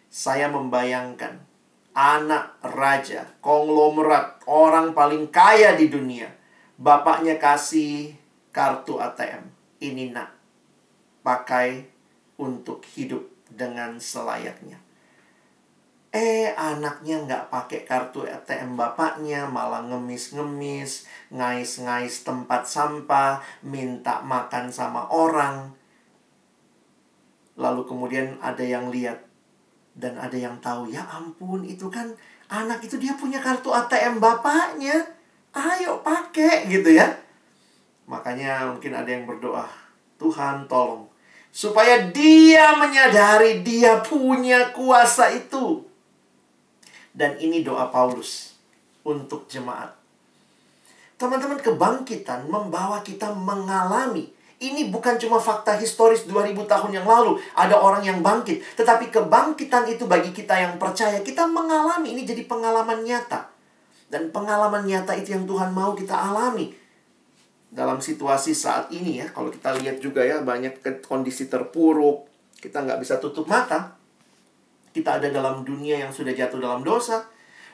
[0.09, 1.37] Saya membayangkan
[1.93, 6.33] anak raja, konglomerat, orang paling kaya di dunia.
[6.79, 8.15] Bapaknya kasih
[8.55, 9.51] kartu ATM.
[9.83, 10.31] Ini nak,
[11.27, 11.85] pakai
[12.39, 14.88] untuk hidup dengan selayaknya.
[16.09, 25.05] Eh, anaknya nggak pakai kartu ATM bapaknya, malah ngemis-ngemis, ngais-ngais tempat sampah, minta makan sama
[25.13, 25.77] orang.
[27.61, 29.21] Lalu kemudian ada yang lihat
[29.93, 32.09] dan ada yang tahu ya ampun itu kan
[32.49, 35.05] anak itu dia punya kartu ATM bapaknya.
[35.53, 37.21] Ayo pakai gitu ya.
[38.09, 39.69] Makanya mungkin ada yang berdoa
[40.17, 41.05] Tuhan tolong
[41.53, 45.88] supaya dia menyadari dia punya kuasa itu
[47.19, 48.55] dan ini doa Paulus
[49.03, 49.99] untuk jemaat
[51.19, 57.39] teman-teman kebangkitan membawa kita mengalami ini bukan cuma fakta historis 2000 tahun yang lalu.
[57.55, 58.59] Ada orang yang bangkit.
[58.75, 61.23] Tetapi kebangkitan itu bagi kita yang percaya.
[61.23, 62.11] Kita mengalami.
[62.19, 63.47] Ini jadi pengalaman nyata.
[64.11, 66.75] Dan pengalaman nyata itu yang Tuhan mau kita alami.
[67.71, 69.31] Dalam situasi saat ini ya.
[69.31, 70.43] Kalau kita lihat juga ya.
[70.43, 72.27] Banyak kondisi terpuruk.
[72.59, 73.95] Kita nggak bisa tutup mata.
[74.93, 77.29] Kita ada dalam dunia yang sudah jatuh dalam dosa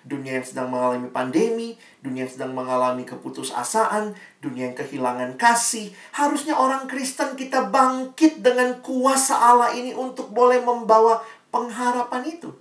[0.04, 4.12] dunia yang sedang mengalami pandemi, dunia yang sedang mengalami keputusasaan,
[4.44, 5.90] dunia yang kehilangan kasih.
[6.12, 12.52] Harusnya orang Kristen kita bangkit dengan kuasa Allah ini untuk boleh membawa pengharapan itu.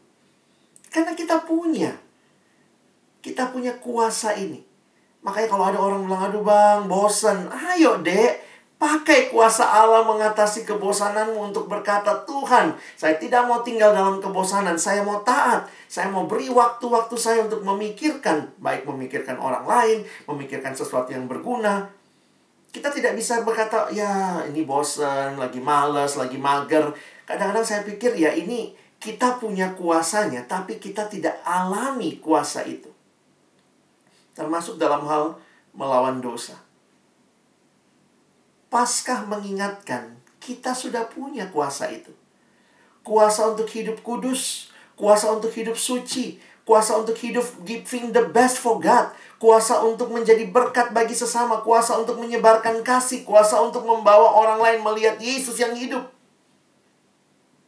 [0.87, 1.91] Karena kita punya.
[3.19, 4.63] Kita punya kuasa ini.
[5.23, 7.47] Makanya kalau ada orang bilang, aduh bang, bosan.
[7.51, 8.39] Ayo dek,
[8.83, 14.75] Pakai kuasa Allah mengatasi kebosananmu untuk berkata, Tuhan, saya tidak mau tinggal dalam kebosanan.
[14.75, 15.71] Saya mau taat.
[15.87, 18.51] Saya mau beri waktu-waktu saya untuk memikirkan.
[18.59, 21.87] Baik memikirkan orang lain, memikirkan sesuatu yang berguna.
[22.75, 26.91] Kita tidak bisa berkata, ya ini bosan, lagi males, lagi mager.
[27.23, 32.91] Kadang-kadang saya pikir, ya ini kita punya kuasanya, tapi kita tidak alami kuasa itu.
[34.35, 35.39] Termasuk dalam hal
[35.71, 36.62] melawan dosa.
[38.73, 42.09] Paskah mengingatkan kita sudah punya kuasa itu.
[43.05, 48.81] Kuasa untuk hidup kudus, kuasa untuk hidup suci, kuasa untuk hidup giving the best for
[48.81, 54.57] God, kuasa untuk menjadi berkat bagi sesama, kuasa untuk menyebarkan kasih, kuasa untuk membawa orang
[54.57, 56.09] lain melihat Yesus yang hidup.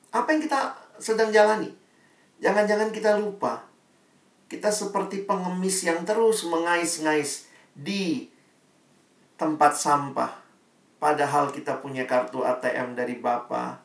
[0.10, 1.70] Apa yang kita sedang jalani?
[2.42, 3.62] Jangan-jangan kita lupa.
[4.50, 7.46] Kita seperti pengemis yang terus mengais-ngais
[7.78, 8.26] di
[9.38, 10.45] tempat sampah
[10.98, 13.84] Padahal kita punya kartu ATM dari Bapa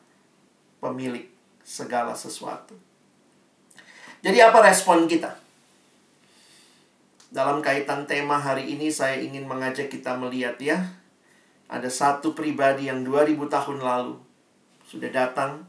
[0.79, 1.27] pemilik
[1.61, 2.73] segala sesuatu.
[4.21, 5.33] Jadi apa respon kita?
[7.31, 10.77] Dalam kaitan tema hari ini saya ingin mengajak kita melihat ya.
[11.71, 14.19] Ada satu pribadi yang 2000 tahun lalu
[14.83, 15.63] sudah datang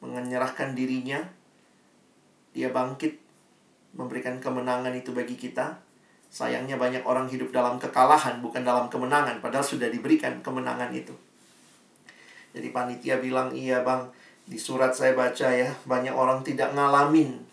[0.00, 1.20] menyerahkan dirinya.
[2.56, 3.20] Dia bangkit
[3.92, 5.76] memberikan kemenangan itu bagi kita.
[6.28, 11.16] Sayangnya banyak orang hidup dalam kekalahan, bukan dalam kemenangan, padahal sudah diberikan kemenangan itu.
[12.52, 14.08] Jadi panitia bilang, iya bang,
[14.44, 17.48] di surat saya baca ya, banyak orang tidak ngalamin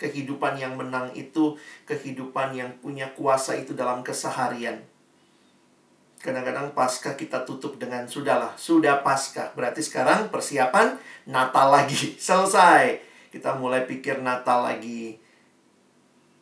[0.00, 4.80] kehidupan yang menang itu, kehidupan yang punya kuasa itu dalam keseharian.
[6.20, 9.52] Kadang-kadang pasca kita tutup dengan sudahlah, sudah pasca.
[9.52, 10.96] Berarti sekarang persiapan
[11.28, 12.16] Natal lagi.
[12.20, 13.12] Selesai.
[13.30, 15.14] kita mulai pikir Natal lagi.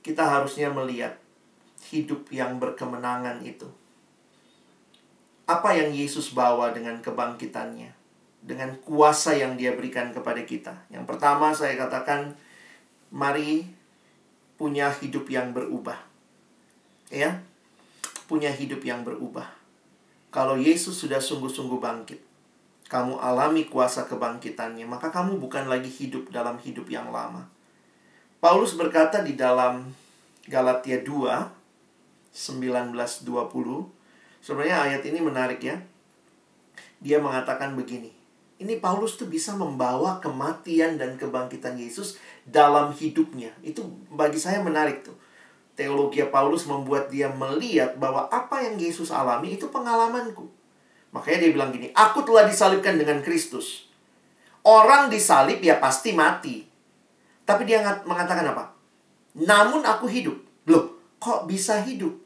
[0.00, 1.20] Kita harusnya melihat
[1.88, 3.68] hidup yang berkemenangan itu.
[5.48, 7.96] Apa yang Yesus bawa dengan kebangkitannya?
[8.44, 10.86] Dengan kuasa yang dia berikan kepada kita.
[10.92, 12.36] Yang pertama saya katakan,
[13.08, 13.64] mari
[14.60, 15.96] punya hidup yang berubah.
[17.08, 17.40] Ya,
[18.28, 19.48] punya hidup yang berubah.
[20.28, 22.20] Kalau Yesus sudah sungguh-sungguh bangkit,
[22.92, 27.48] kamu alami kuasa kebangkitannya, maka kamu bukan lagi hidup dalam hidup yang lama.
[28.38, 29.88] Paulus berkata di dalam
[30.44, 31.57] Galatia 2
[32.32, 33.98] 1920
[34.38, 35.76] Sebenarnya ayat ini menarik ya.
[37.02, 38.14] Dia mengatakan begini.
[38.58, 43.54] Ini Paulus tuh bisa membawa kematian dan kebangkitan Yesus dalam hidupnya.
[43.62, 45.14] Itu bagi saya menarik tuh.
[45.78, 50.50] Teologi Paulus membuat dia melihat bahwa apa yang Yesus alami itu pengalamanku.
[51.14, 53.86] Makanya dia bilang gini, aku telah disalibkan dengan Kristus.
[54.66, 56.66] Orang disalib ya pasti mati.
[57.46, 58.74] Tapi dia mengatakan apa?
[59.38, 60.34] Namun aku hidup.
[60.66, 62.16] Loh, kok bisa hidup?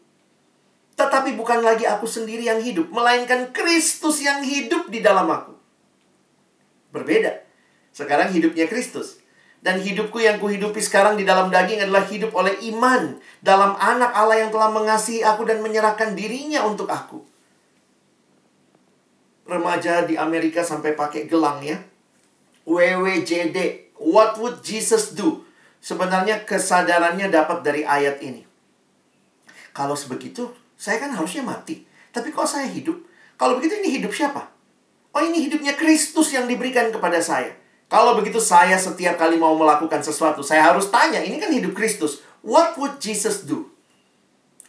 [0.97, 5.57] Tetapi bukan lagi aku sendiri yang hidup, melainkan Kristus yang hidup di dalam aku.
[6.93, 7.43] Berbeda.
[7.90, 9.20] Sekarang hidupnya Kristus.
[9.62, 14.43] Dan hidupku yang kuhidupi sekarang di dalam daging adalah hidup oleh iman dalam anak Allah
[14.43, 17.22] yang telah mengasihi aku dan menyerahkan dirinya untuk aku.
[19.47, 21.78] Remaja di Amerika sampai pakai gelang ya.
[22.66, 23.90] WWJD.
[24.03, 25.47] What would Jesus do?
[25.78, 28.51] Sebenarnya kesadarannya dapat dari ayat ini.
[29.72, 31.84] Kalau sebegitu, saya kan harusnya mati.
[32.12, 33.00] Tapi kok saya hidup?
[33.40, 34.52] Kalau begitu ini hidup siapa?
[35.12, 37.52] Oh ini hidupnya Kristus yang diberikan kepada saya.
[37.92, 42.24] Kalau begitu saya setiap kali mau melakukan sesuatu, saya harus tanya, ini kan hidup Kristus.
[42.40, 43.68] What would Jesus do?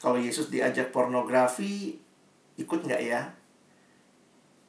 [0.03, 1.95] Kalau Yesus diajak pornografi,
[2.59, 3.31] ikut nggak ya?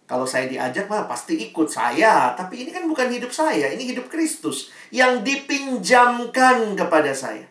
[0.05, 2.37] Kalau saya diajak mah pasti ikut saya.
[2.39, 7.51] Tapi ini kan bukan hidup saya, ini hidup Kristus yang dipinjamkan kepada saya.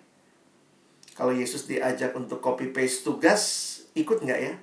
[1.14, 3.42] Kalau Yesus diajak untuk copy paste tugas,
[3.94, 4.54] ikut nggak ya?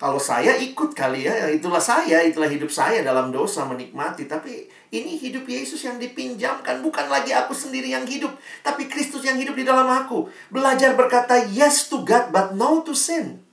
[0.00, 4.24] Kalau saya ikut kali ya, itulah saya, itulah hidup saya dalam dosa menikmati.
[4.24, 4.64] Tapi
[4.96, 8.32] ini hidup Yesus yang dipinjamkan, bukan lagi aku sendiri yang hidup,
[8.64, 10.24] tapi Kristus yang hidup di dalam aku.
[10.48, 13.44] Belajar berkata yes to God but no to sin.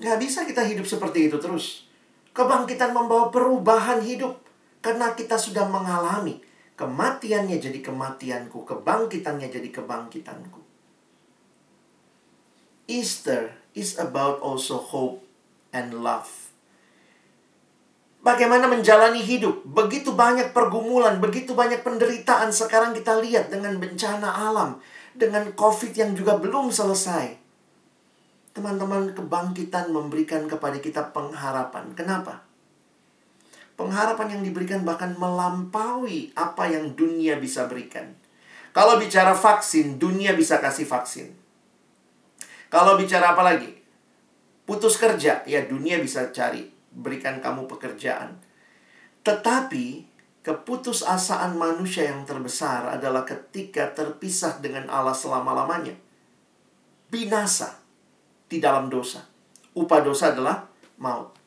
[0.00, 1.84] Gak bisa kita hidup seperti itu terus.
[2.32, 4.40] Kebangkitan membawa perubahan hidup.
[4.78, 6.38] Karena kita sudah mengalami
[6.78, 10.62] kematiannya jadi kematianku, kebangkitannya jadi kebangkitanku.
[12.88, 15.20] Easter is about also hope
[15.74, 16.48] and love.
[18.24, 19.62] Bagaimana menjalani hidup?
[19.66, 24.80] Begitu banyak pergumulan, begitu banyak penderitaan sekarang kita lihat dengan bencana alam,
[25.14, 27.36] dengan COVID yang juga belum selesai.
[28.56, 31.94] Teman-teman, kebangkitan memberikan kepada kita pengharapan.
[31.94, 32.47] Kenapa?
[33.78, 38.10] Pengharapan yang diberikan bahkan melampaui apa yang dunia bisa berikan.
[38.74, 41.30] Kalau bicara vaksin, dunia bisa kasih vaksin.
[42.66, 43.70] Kalau bicara apa lagi?
[44.66, 48.42] Putus kerja, ya dunia bisa cari, berikan kamu pekerjaan.
[49.22, 50.10] Tetapi
[50.42, 55.94] keputusasaan manusia yang terbesar adalah ketika terpisah dengan Allah selama-lamanya.
[57.08, 57.78] Binasa
[58.50, 59.22] di dalam dosa.
[59.78, 60.66] Upah dosa adalah
[60.98, 61.37] maut.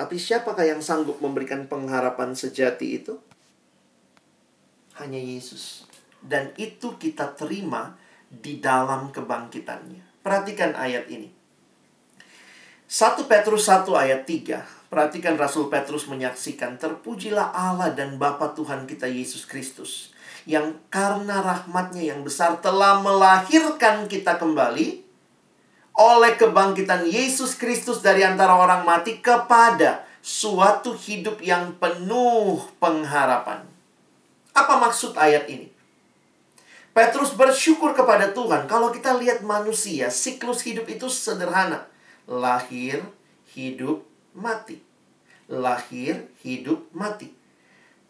[0.00, 3.20] Tapi siapakah yang sanggup memberikan pengharapan sejati itu?
[4.96, 5.84] Hanya Yesus.
[6.24, 8.00] Dan itu kita terima
[8.32, 10.24] di dalam kebangkitannya.
[10.24, 11.28] Perhatikan ayat ini.
[12.88, 14.88] 1 Petrus 1 ayat 3.
[14.88, 20.16] Perhatikan Rasul Petrus menyaksikan, Terpujilah Allah dan Bapa Tuhan kita Yesus Kristus,
[20.48, 25.09] yang karena rahmatnya yang besar telah melahirkan kita kembali
[25.96, 33.64] oleh kebangkitan Yesus Kristus dari antara orang mati kepada suatu hidup yang penuh pengharapan.
[34.52, 35.72] Apa maksud ayat ini?
[36.90, 38.66] Petrus bersyukur kepada Tuhan.
[38.66, 41.86] Kalau kita lihat manusia, siklus hidup itu sederhana.
[42.26, 43.06] Lahir,
[43.54, 44.02] hidup,
[44.34, 44.82] mati.
[45.46, 47.30] Lahir, hidup, mati.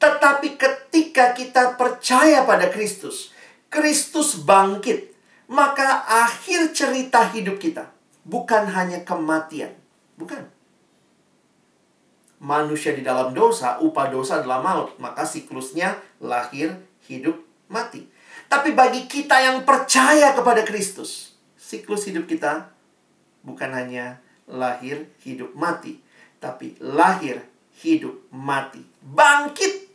[0.01, 3.37] Tetapi ketika kita percaya pada Kristus,
[3.69, 5.10] Kristus bangkit,
[5.51, 7.91] maka akhir cerita hidup kita
[8.23, 9.75] bukan hanya kematian.
[10.15, 10.47] Bukan.
[12.41, 14.95] Manusia di dalam dosa, upah dosa adalah maut.
[15.03, 16.79] Maka siklusnya lahir,
[17.11, 17.37] hidup,
[17.67, 18.07] mati.
[18.47, 22.71] Tapi bagi kita yang percaya kepada Kristus, siklus hidup kita
[23.43, 25.99] bukan hanya lahir, hidup, mati,
[26.39, 27.43] tapi lahir,
[27.83, 29.90] hidup, mati, bangkit.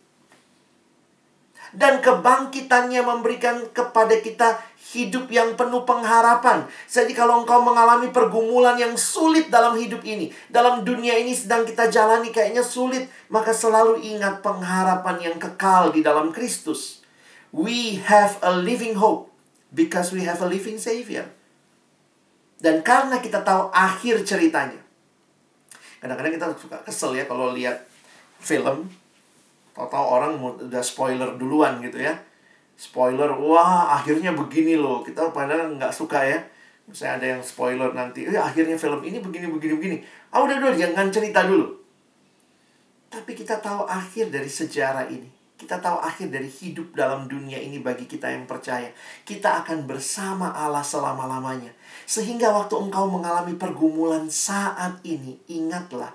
[1.75, 4.63] Dan kebangkitannya memberikan kepada kita
[4.95, 6.63] hidup yang penuh pengharapan.
[6.87, 11.91] Jadi kalau engkau mengalami pergumulan yang sulit dalam hidup ini, dalam dunia ini sedang kita
[11.91, 17.03] jalani kayaknya sulit, maka selalu ingat pengharapan yang kekal di dalam Kristus.
[17.51, 19.35] We have a living hope
[19.75, 21.27] because we have a living savior.
[22.55, 24.79] Dan karena kita tahu akhir ceritanya.
[25.99, 27.83] Kadang-kadang kita suka kesel ya kalau lihat
[28.39, 28.87] film
[29.75, 32.15] Tahu-tahu orang udah spoiler duluan gitu ya.
[32.79, 35.03] Spoiler, wah akhirnya begini loh.
[35.03, 36.39] Kita padahal nggak suka ya.
[36.87, 39.97] Misalnya ada yang spoiler nanti, eh akhirnya film ini begini, begini, begini.
[40.31, 41.75] Ah udah, udah, jangan cerita dulu.
[43.09, 45.27] Tapi kita tahu akhir dari sejarah ini.
[45.55, 48.91] Kita tahu akhir dari hidup dalam dunia ini bagi kita yang percaya.
[49.23, 51.71] Kita akan bersama Allah selama-lamanya.
[52.03, 56.11] Sehingga waktu engkau mengalami pergumulan saat ini, ingatlah.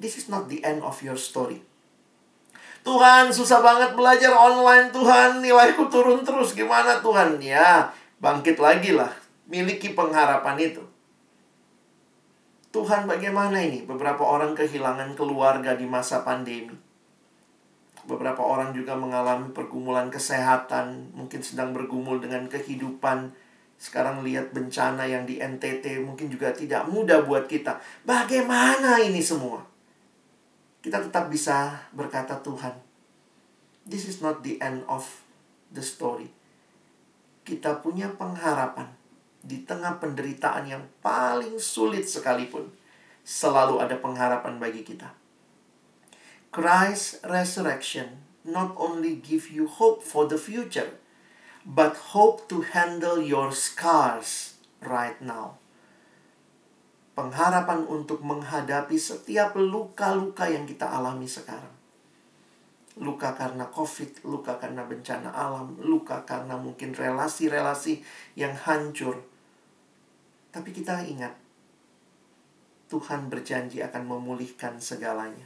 [0.00, 1.60] This is not the end of your story.
[2.84, 5.40] Tuhan susah banget belajar online Tuhan.
[5.40, 6.52] Nilaiku turun terus.
[6.52, 7.40] Gimana Tuhan?
[7.40, 7.88] Ya
[8.20, 9.08] bangkit lagi lah.
[9.48, 10.84] Miliki pengharapan itu.
[12.76, 13.88] Tuhan bagaimana ini?
[13.88, 16.76] Beberapa orang kehilangan keluarga di masa pandemi.
[18.04, 21.16] Beberapa orang juga mengalami pergumulan kesehatan.
[21.16, 23.32] Mungkin sedang bergumul dengan kehidupan.
[23.80, 27.80] Sekarang lihat bencana yang di NTT mungkin juga tidak mudah buat kita.
[28.04, 29.73] Bagaimana ini semua
[30.84, 32.76] kita tetap bisa berkata Tuhan,
[33.88, 35.08] this is not the end of
[35.72, 36.28] the story.
[37.40, 38.92] Kita punya pengharapan
[39.40, 42.68] di tengah penderitaan yang paling sulit sekalipun.
[43.24, 45.08] Selalu ada pengharapan bagi kita.
[46.52, 51.00] Christ's resurrection not only give you hope for the future,
[51.64, 55.63] but hope to handle your scars right now
[57.14, 61.72] pengharapan untuk menghadapi setiap luka-luka yang kita alami sekarang.
[62.98, 68.02] Luka karena COVID, luka karena bencana alam, luka karena mungkin relasi-relasi
[68.38, 69.18] yang hancur.
[70.54, 71.34] Tapi kita ingat,
[72.86, 75.42] Tuhan berjanji akan memulihkan segalanya.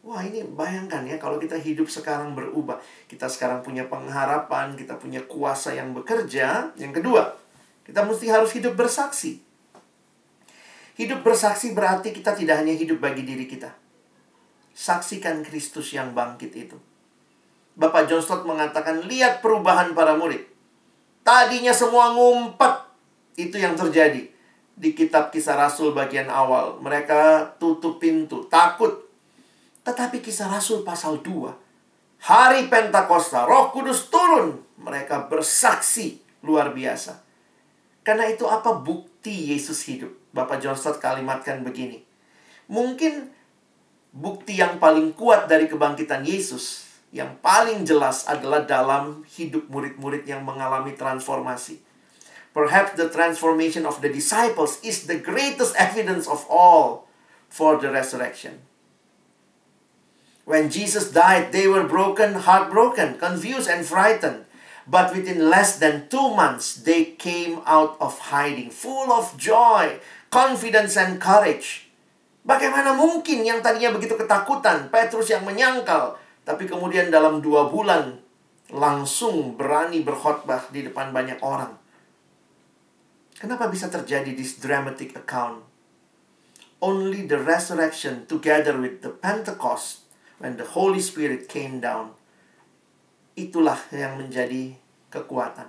[0.00, 2.80] Wah ini bayangkan ya kalau kita hidup sekarang berubah.
[3.04, 6.72] Kita sekarang punya pengharapan, kita punya kuasa yang bekerja.
[6.80, 7.36] Yang kedua,
[7.84, 9.49] kita mesti harus hidup bersaksi.
[11.00, 13.72] Hidup bersaksi berarti kita tidak hanya hidup bagi diri kita.
[14.76, 16.76] Saksikan Kristus yang bangkit itu.
[17.72, 20.44] Bapak John Stott mengatakan, lihat perubahan para murid.
[21.24, 22.84] Tadinya semua ngumpet.
[23.32, 24.28] Itu yang terjadi.
[24.76, 26.76] Di kitab kisah Rasul bagian awal.
[26.84, 29.08] Mereka tutup pintu, takut.
[29.80, 32.28] Tetapi kisah Rasul pasal 2.
[32.28, 34.60] Hari Pentakosta, roh kudus turun.
[34.76, 37.24] Mereka bersaksi luar biasa.
[38.04, 40.19] Karena itu apa bukti Yesus hidup?
[40.30, 42.02] Bapak John Stott kalimatkan begini.
[42.70, 43.30] Mungkin
[44.14, 50.46] bukti yang paling kuat dari kebangkitan Yesus yang paling jelas adalah dalam hidup murid-murid yang
[50.46, 51.82] mengalami transformasi.
[52.54, 57.10] Perhaps the transformation of the disciples is the greatest evidence of all
[57.50, 58.62] for the resurrection.
[60.46, 64.49] When Jesus died, they were broken, heartbroken, confused, and frightened.
[64.88, 70.00] But within less than two months, they came out of hiding, full of joy,
[70.32, 71.90] confidence and courage.
[72.40, 76.16] Bagaimana mungkin yang tadinya begitu ketakutan, Petrus yang menyangkal,
[76.48, 78.16] tapi kemudian dalam dua bulan
[78.72, 81.76] langsung berani berkhotbah di depan banyak orang.
[83.36, 85.64] Kenapa bisa terjadi this dramatic account?
[86.80, 90.08] Only the resurrection together with the Pentecost
[90.40, 92.16] when the Holy Spirit came down.
[93.40, 94.76] Itulah yang menjadi
[95.08, 95.64] kekuatan.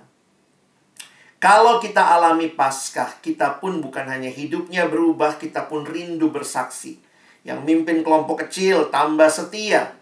[1.40, 7.00] Kalau kita alami Paskah, kita pun bukan hanya hidupnya berubah, kita pun rindu bersaksi.
[7.42, 9.96] Yang mimpin kelompok kecil tambah setia.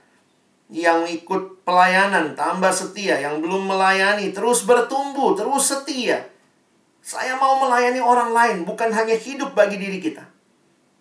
[0.69, 6.27] Yang ikut pelayanan tambah setia, yang belum melayani terus bertumbuh, terus setia.
[7.01, 10.27] Saya mau melayani orang lain, bukan hanya hidup bagi diri kita.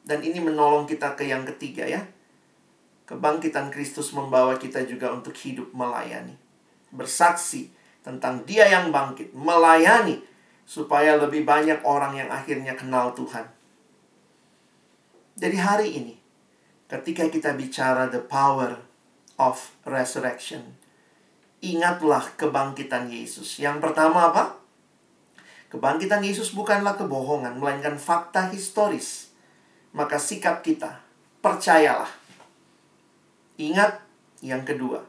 [0.06, 2.02] Dan ini menolong kita ke yang ketiga ya.
[3.10, 6.49] Kebangkitan Kristus membawa kita juga untuk hidup melayani.
[6.90, 7.70] Bersaksi
[8.02, 10.24] tentang dia yang bangkit, melayani
[10.70, 13.50] supaya lebih banyak orang yang akhirnya kenal Tuhan.
[15.40, 16.16] Jadi hari ini,
[16.86, 18.78] ketika kita bicara the power
[19.40, 20.76] of resurrection,
[21.64, 23.58] ingatlah kebangkitan Yesus.
[23.58, 24.60] Yang pertama apa?
[25.70, 29.32] Kebangkitan Yesus bukanlah kebohongan, melainkan fakta historis.
[29.94, 31.02] Maka sikap kita,
[31.42, 32.10] percayalah.
[33.58, 34.02] Ingat
[34.44, 35.02] yang kedua,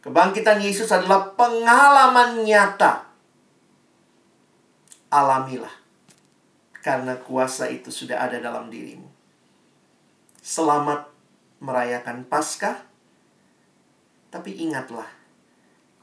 [0.00, 3.08] kebangkitan Yesus adalah pengalaman nyata
[5.12, 5.72] alamilah.
[6.80, 9.04] Karena kuasa itu sudah ada dalam dirimu.
[10.40, 11.12] Selamat
[11.60, 12.88] merayakan Paskah.
[14.32, 15.04] Tapi ingatlah,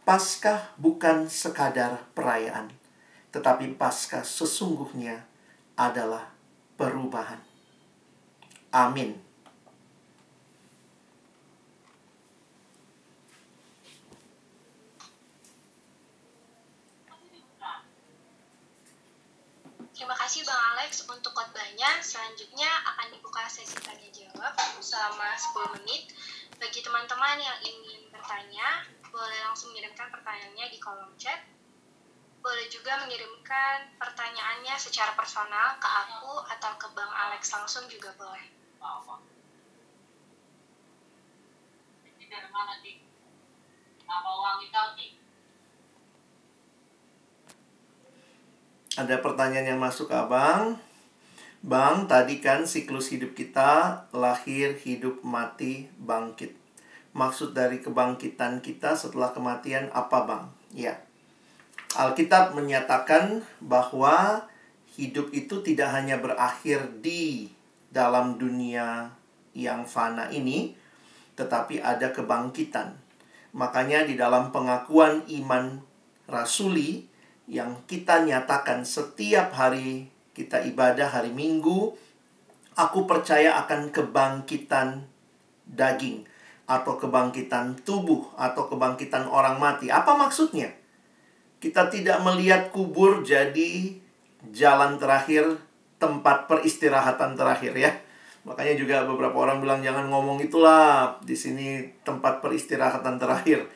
[0.05, 2.69] Paskah bukan sekadar perayaan,
[3.33, 5.25] tetapi Paskah sesungguhnya
[5.73, 6.29] adalah
[6.77, 7.41] perubahan.
[8.69, 9.27] Amin.
[19.97, 21.97] Terima kasih Bang Alex untuk khotbahnya.
[22.05, 26.13] Selanjutnya akan dibuka sesi tanya jawab selama 10 menit.
[26.61, 31.43] Bagi teman-teman yang ingin bertanya, boleh langsung mengirimkan pertanyaannya di kolom chat.
[32.45, 33.03] Boleh juga
[33.47, 38.43] mengirimkan pertanyaannya secara personal ke aku atau ke Bang Alex langsung juga boleh.
[42.27, 42.99] dari mana nih?
[44.03, 45.11] Wangi nih?
[48.99, 50.75] Ada pertanyaan yang masuk abang.
[51.63, 56.51] Bang, tadi kan siklus hidup kita lahir, hidup, mati, bangkit.
[57.15, 60.51] Maksud dari kebangkitan kita setelah kematian apa, Bang?
[60.75, 61.06] Ya.
[61.97, 64.45] Alkitab menyatakan bahwa
[64.93, 67.49] hidup itu tidak hanya berakhir di
[67.89, 69.09] dalam dunia
[69.57, 70.77] yang fana ini,
[71.33, 72.93] tetapi ada kebangkitan.
[73.57, 75.81] Makanya di dalam pengakuan iman
[76.29, 77.09] rasuli,
[77.49, 81.97] yang kita nyatakan setiap hari kita ibadah hari Minggu,
[82.77, 85.09] aku percaya akan kebangkitan
[85.65, 86.29] daging
[86.69, 89.89] atau kebangkitan tubuh atau kebangkitan orang mati.
[89.89, 90.76] Apa maksudnya?
[91.67, 93.91] Kita tidak melihat kubur jadi
[94.55, 95.59] jalan terakhir,
[95.99, 97.91] tempat peristirahatan terakhir ya.
[98.47, 103.67] Makanya juga beberapa orang bilang jangan ngomong itulah di sini tempat peristirahatan terakhir.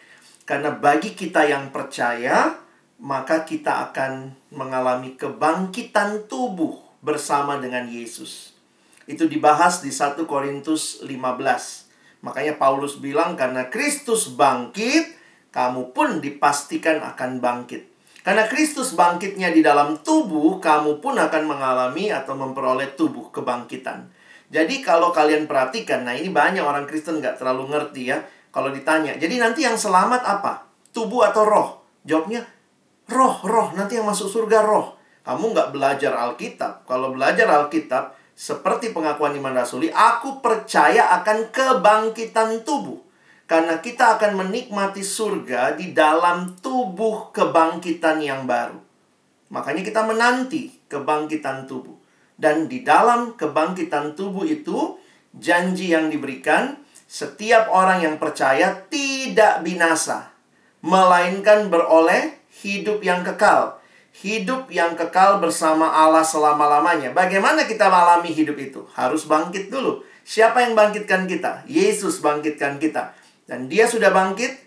[0.47, 2.55] Karena bagi kita yang percaya,
[3.03, 8.55] maka kita akan mengalami kebangkitan tubuh bersama dengan Yesus.
[9.03, 12.23] Itu dibahas di 1 Korintus 15.
[12.23, 15.19] Makanya Paulus bilang karena Kristus bangkit,
[15.51, 17.91] kamu pun dipastikan akan bangkit.
[18.21, 24.07] Karena Kristus bangkitnya di dalam tubuh, kamu pun akan mengalami atau memperoleh tubuh kebangkitan.
[24.51, 28.19] Jadi kalau kalian perhatikan, nah ini banyak orang Kristen nggak terlalu ngerti ya.
[28.51, 30.67] Kalau ditanya, jadi nanti yang selamat apa?
[30.91, 31.69] Tubuh atau roh?
[32.03, 32.43] Jawabnya,
[33.11, 34.95] Roh, roh, nanti yang masuk surga roh.
[35.27, 36.87] Kamu nggak belajar Alkitab.
[36.87, 42.97] Kalau belajar Alkitab, seperti pengakuan iman rasuli, aku percaya akan kebangkitan tubuh.
[43.51, 48.79] Karena kita akan menikmati surga di dalam tubuh kebangkitan yang baru.
[49.51, 51.99] Makanya kita menanti kebangkitan tubuh.
[52.39, 54.95] Dan di dalam kebangkitan tubuh itu,
[55.35, 56.79] janji yang diberikan,
[57.11, 60.31] setiap orang yang percaya tidak binasa.
[60.79, 63.83] Melainkan beroleh hidup yang kekal.
[64.15, 67.11] Hidup yang kekal bersama Allah selama-lamanya.
[67.11, 68.87] Bagaimana kita mengalami hidup itu?
[68.95, 70.07] Harus bangkit dulu.
[70.23, 71.67] Siapa yang bangkitkan kita?
[71.67, 73.19] Yesus bangkitkan kita.
[73.45, 74.57] Dan dia sudah bangkit,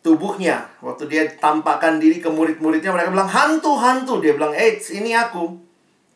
[0.00, 0.68] tubuhnya.
[0.82, 4.18] Waktu dia tampakkan diri ke murid-muridnya, mereka bilang, hantu-hantu.
[4.22, 5.56] Dia bilang, eh, ini aku.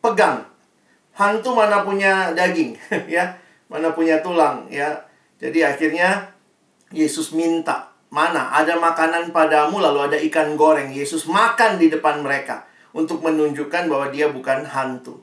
[0.01, 0.45] Pegang.
[1.15, 2.75] Hantu mana punya daging,
[3.15, 3.39] ya.
[3.71, 5.05] Mana punya tulang, ya.
[5.41, 6.31] Jadi akhirnya
[6.93, 10.95] Yesus minta Mana ada makanan padamu lalu ada ikan goreng.
[10.95, 12.63] Yesus makan di depan mereka
[12.95, 15.19] untuk menunjukkan bahwa dia bukan hantu.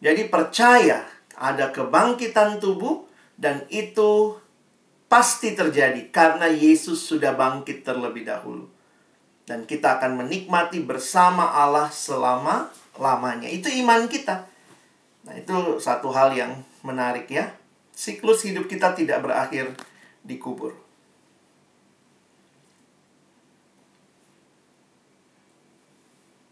[0.00, 1.04] Jadi percaya
[1.36, 3.04] ada kebangkitan tubuh
[3.36, 4.39] dan itu
[5.10, 8.70] pasti terjadi karena Yesus sudah bangkit terlebih dahulu.
[9.42, 13.50] Dan kita akan menikmati bersama Allah selama lamanya.
[13.50, 14.46] Itu iman kita.
[15.26, 17.50] Nah, itu satu hal yang menarik ya.
[17.90, 19.74] Siklus hidup kita tidak berakhir
[20.22, 20.78] di kubur.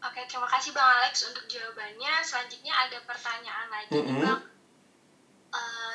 [0.02, 2.12] Oke, terima kasih Bang Alex untuk jawabannya.
[2.26, 4.20] Selanjutnya ada pertanyaan lagi mm -hmm.
[4.26, 4.42] Bang.
[5.48, 5.94] Uh,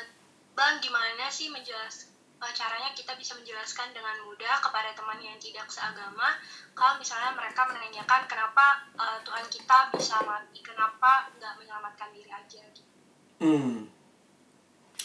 [0.55, 2.12] bang, gimana sih menjelas uh,
[2.51, 6.35] caranya kita bisa menjelaskan dengan mudah kepada teman yang tidak seagama
[6.73, 12.61] kalau misalnya mereka menanyakan kenapa uh, Tuhan kita bisa mati, kenapa nggak menyelamatkan diri aja
[12.73, 12.91] gitu.
[13.39, 13.85] Hmm.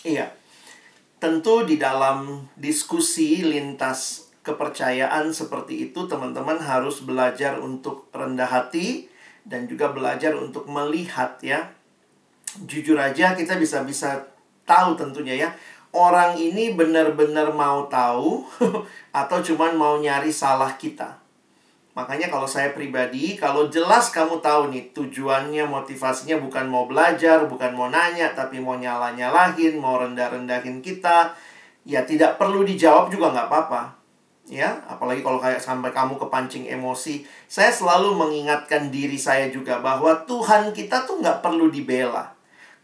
[0.02, 0.32] Iya.
[1.18, 9.10] Tentu di dalam diskusi lintas kepercayaan seperti itu, teman-teman harus belajar untuk rendah hati
[9.44, 11.68] dan juga belajar untuk melihat ya.
[12.64, 14.24] Jujur aja kita bisa bisa
[14.64, 15.50] tahu tentunya ya.
[15.88, 18.44] Orang ini benar-benar mau tahu
[19.20, 21.16] atau cuman mau nyari salah kita.
[21.96, 27.74] Makanya kalau saya pribadi, kalau jelas kamu tahu nih tujuannya, motivasinya bukan mau belajar, bukan
[27.74, 31.34] mau nanya, tapi mau nyala-nyalahin, mau rendah-rendahin kita,
[31.82, 33.82] ya tidak perlu dijawab juga nggak apa-apa.
[34.46, 37.26] Ya apalagi kalau kayak sampai kamu kepancing emosi.
[37.50, 42.37] Saya selalu mengingatkan diri saya juga bahwa Tuhan kita tuh nggak perlu dibela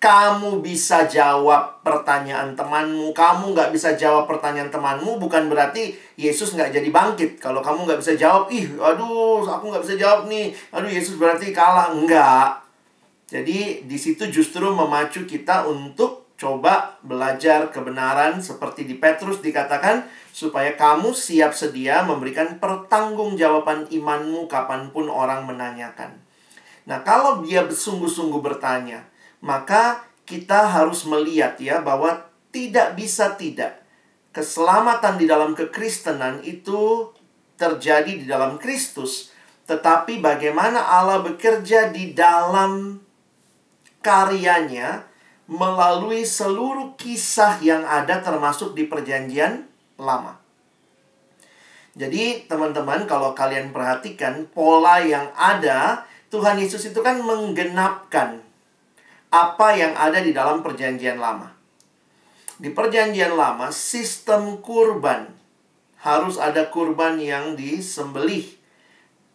[0.04, 6.76] kamu bisa jawab pertanyaan temanmu, kamu nggak bisa jawab pertanyaan temanmu, bukan berarti Yesus nggak
[6.76, 7.40] jadi bangkit.
[7.40, 11.56] Kalau kamu nggak bisa jawab, ih, aduh, aku nggak bisa jawab nih, aduh, Yesus berarti
[11.56, 11.96] kalah.
[11.96, 12.60] Enggak.
[13.32, 20.04] Jadi, di situ justru memacu kita untuk coba belajar kebenaran seperti di Petrus dikatakan,
[20.36, 26.12] supaya kamu siap sedia memberikan pertanggungjawaban imanmu kapan pun orang menanyakan.
[26.84, 29.13] Nah, kalau dia sungguh-sungguh bertanya,
[29.44, 33.84] maka kita harus melihat ya bahwa tidak bisa tidak.
[34.32, 37.12] Keselamatan di dalam kekristenan itu
[37.54, 39.30] terjadi di dalam Kristus,
[39.68, 42.98] tetapi bagaimana Allah bekerja di dalam
[44.00, 45.06] karyanya
[45.44, 49.68] melalui seluruh kisah yang ada termasuk di perjanjian
[50.00, 50.40] lama.
[51.94, 58.42] Jadi teman-teman kalau kalian perhatikan pola yang ada Tuhan Yesus itu kan menggenapkan
[59.34, 61.50] apa yang ada di dalam Perjanjian Lama.
[62.54, 65.26] Di Perjanjian Lama, sistem kurban
[65.98, 68.46] harus ada kurban yang disembelih,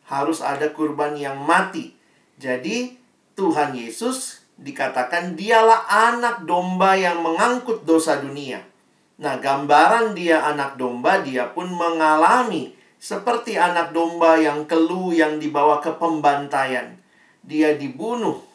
[0.08, 2.00] harus ada kurban yang mati.
[2.40, 2.96] Jadi,
[3.36, 8.64] Tuhan Yesus dikatakan dialah anak domba yang mengangkut dosa dunia.
[9.20, 15.84] Nah, gambaran dia anak domba, dia pun mengalami seperti anak domba yang kelu yang dibawa
[15.84, 16.96] ke pembantaian.
[17.44, 18.49] Dia dibunuh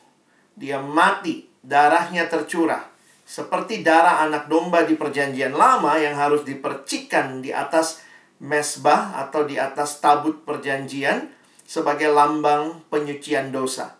[0.54, 2.90] dia mati, darahnya tercurah.
[3.24, 8.04] Seperti darah anak domba di perjanjian lama yang harus dipercikkan di atas
[8.38, 11.32] mesbah atau di atas tabut perjanjian
[11.64, 13.96] sebagai lambang penyucian dosa.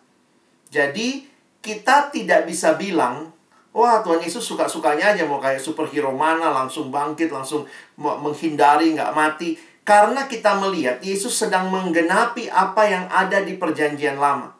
[0.69, 1.25] Jadi,
[1.65, 3.33] kita tidak bisa bilang,
[3.73, 7.65] wah Tuhan Yesus suka-sukanya aja mau kayak superhero mana, langsung bangkit, langsung
[7.97, 9.57] menghindari, nggak mati.
[9.85, 14.54] Karena kita melihat Yesus sedang menggenapi apa yang ada di perjanjian lama.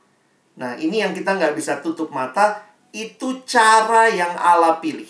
[0.56, 2.64] Nah, ini yang kita nggak bisa tutup mata.
[2.96, 5.08] Itu cara yang Allah pilih.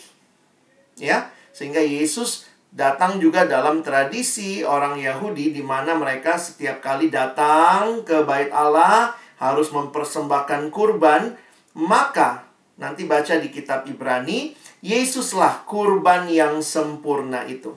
[0.97, 8.03] Ya, sehingga Yesus datang juga dalam tradisi orang Yahudi di mana mereka setiap kali datang
[8.03, 11.35] ke bait Allah harus mempersembahkan kurban,
[11.75, 17.75] maka nanti baca di kitab Ibrani, Yesuslah kurban yang sempurna itu.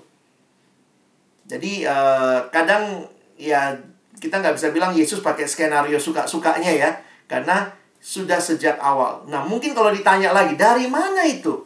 [1.49, 3.09] Jadi uh, kadang
[3.39, 3.79] ya
[4.19, 6.91] kita nggak bisa bilang Yesus pakai skenario suka-sukanya ya.
[7.29, 7.71] Karena
[8.01, 9.29] sudah sejak awal.
[9.29, 11.61] Nah, mungkin kalau ditanya lagi, dari mana itu?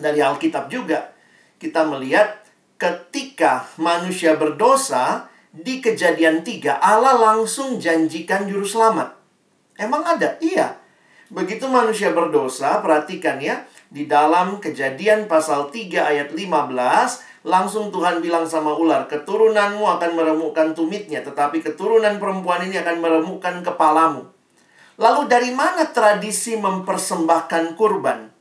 [0.00, 1.12] Dari Alkitab juga.
[1.60, 2.42] Kita melihat
[2.80, 9.16] ketika manusia berdosa, di kejadian tiga, Allah langsung janjikan juru selamat.
[9.80, 10.36] Emang ada?
[10.44, 10.76] Iya.
[11.32, 13.64] Begitu manusia berdosa, perhatikan ya.
[13.88, 20.76] Di dalam kejadian pasal 3 ayat 15, langsung Tuhan bilang sama ular, keturunanmu akan meremukkan
[20.76, 24.35] tumitnya, tetapi keturunan perempuan ini akan meremukkan kepalamu.
[24.96, 28.32] Lalu dari mana tradisi mempersembahkan kurban?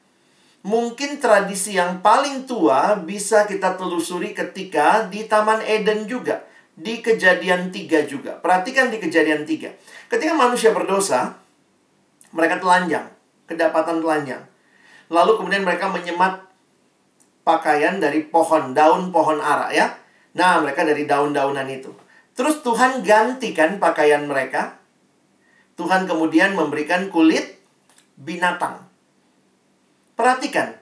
[0.66, 6.48] Mungkin tradisi yang paling tua bisa kita telusuri ketika di Taman Eden juga.
[6.76, 8.36] Di kejadian tiga juga.
[8.40, 9.72] Perhatikan di kejadian tiga.
[10.12, 11.40] Ketika manusia berdosa,
[12.36, 13.08] mereka telanjang.
[13.48, 14.44] Kedapatan telanjang.
[15.08, 16.44] Lalu kemudian mereka menyemat
[17.46, 19.94] pakaian dari pohon, daun pohon ara ya.
[20.36, 21.94] Nah, mereka dari daun-daunan itu.
[22.36, 24.76] Terus Tuhan gantikan pakaian mereka
[25.76, 27.60] Tuhan kemudian memberikan kulit
[28.16, 28.84] binatang.
[30.16, 30.80] Perhatikan,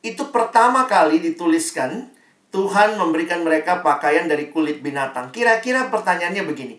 [0.00, 2.08] itu pertama kali dituliskan
[2.50, 5.30] Tuhan memberikan mereka pakaian dari kulit binatang.
[5.30, 6.76] Kira-kira pertanyaannya begini.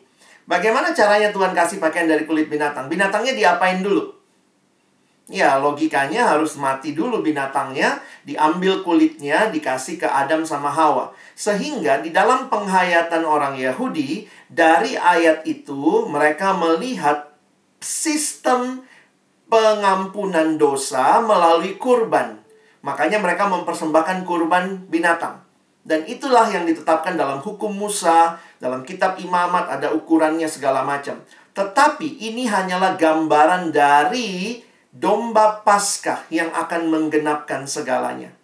[0.49, 2.91] Bagaimana caranya Tuhan kasih pakaian dari kulit binatang?
[2.91, 4.20] Binatangnya diapain dulu?
[5.31, 11.15] Ya, logikanya harus mati dulu binatangnya, diambil kulitnya, dikasih ke Adam sama Hawa.
[11.39, 17.31] Sehingga di dalam penghayatan orang Yahudi, dari ayat itu mereka melihat
[17.79, 18.83] sistem
[19.47, 22.43] pengampunan dosa melalui kurban.
[22.83, 25.47] Makanya mereka mempersembahkan kurban binatang.
[25.81, 31.23] Dan itulah yang ditetapkan dalam hukum Musa, dalam kitab imamat ada ukurannya segala macam.
[31.55, 34.61] Tetapi ini hanyalah gambaran dari
[34.91, 38.35] domba Paskah yang akan menggenapkan segalanya.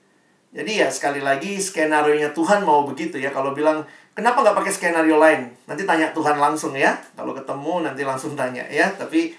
[0.55, 3.29] Jadi ya sekali lagi skenario-nya Tuhan mau begitu ya.
[3.35, 3.83] Kalau bilang
[4.15, 5.51] kenapa nggak pakai skenario lain?
[5.67, 6.95] Nanti tanya Tuhan langsung ya.
[7.13, 8.87] Kalau ketemu nanti langsung tanya ya.
[8.95, 9.35] Tapi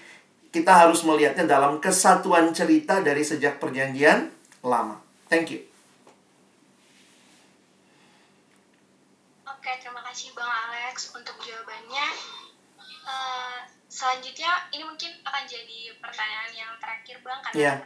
[0.53, 4.29] kita harus melihatnya dalam kesatuan cerita dari sejak perjanjian
[4.61, 5.01] lama.
[5.29, 5.61] Thank you.
[9.45, 12.07] Oke, terima kasih Bang Alex untuk jawabannya.
[13.09, 17.77] Uh, selanjutnya ini mungkin akan jadi pertanyaan yang terakhir bang karena yeah.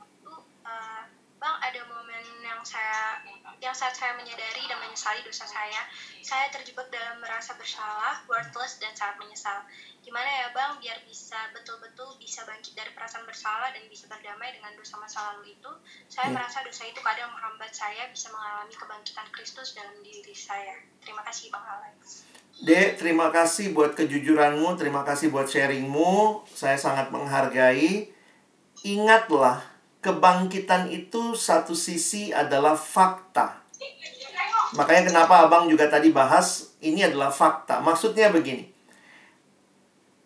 [0.00, 0.32] waktu
[0.64, 1.04] uh,
[1.42, 3.18] Bang, ada momen yang saya
[3.58, 5.82] yang saat saya menyadari dan menyesali dosa saya,
[6.22, 9.58] saya terjebak dalam merasa bersalah, worthless, dan sangat menyesal.
[10.06, 14.70] Gimana ya Bang, biar bisa betul-betul bisa bangkit dari perasaan bersalah dan bisa berdamai dengan
[14.78, 15.70] dosa masa lalu itu?
[16.06, 16.38] Saya Hmm.
[16.38, 20.78] merasa dosa itu kadang menghambat saya bisa mengalami kebangkitan Kristus dalam diri saya.
[21.02, 22.22] Terima kasih Bang Alex.
[22.60, 26.44] Dek, terima kasih buat kejujuranmu, terima kasih buat sharingmu.
[26.52, 28.12] Saya sangat menghargai.
[28.84, 29.64] Ingatlah,
[30.04, 33.64] kebangkitan itu satu sisi adalah fakta.
[34.76, 37.80] Makanya kenapa abang juga tadi bahas, ini adalah fakta.
[37.80, 38.68] Maksudnya begini.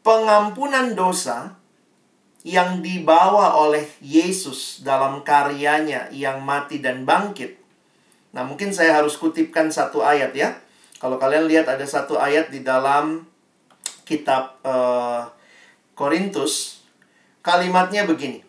[0.02, 1.54] Pengampunan dosa
[2.46, 7.58] yang dibawa oleh Yesus dalam karyanya yang mati dan bangkit.
[8.30, 10.65] Nah, mungkin saya harus kutipkan satu ayat ya.
[10.96, 13.28] Kalau kalian lihat ada satu ayat di dalam
[14.08, 15.22] kitab eh,
[15.92, 16.84] Korintus,
[17.44, 18.46] kalimatnya begini.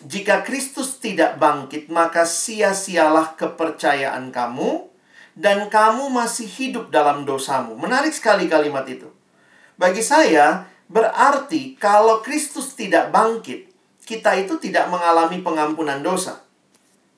[0.00, 4.88] Jika Kristus tidak bangkit, maka sia-sialah kepercayaan kamu
[5.36, 7.76] dan kamu masih hidup dalam dosamu.
[7.76, 9.12] Menarik sekali kalimat itu.
[9.76, 13.68] Bagi saya, berarti kalau Kristus tidak bangkit,
[14.08, 16.40] kita itu tidak mengalami pengampunan dosa.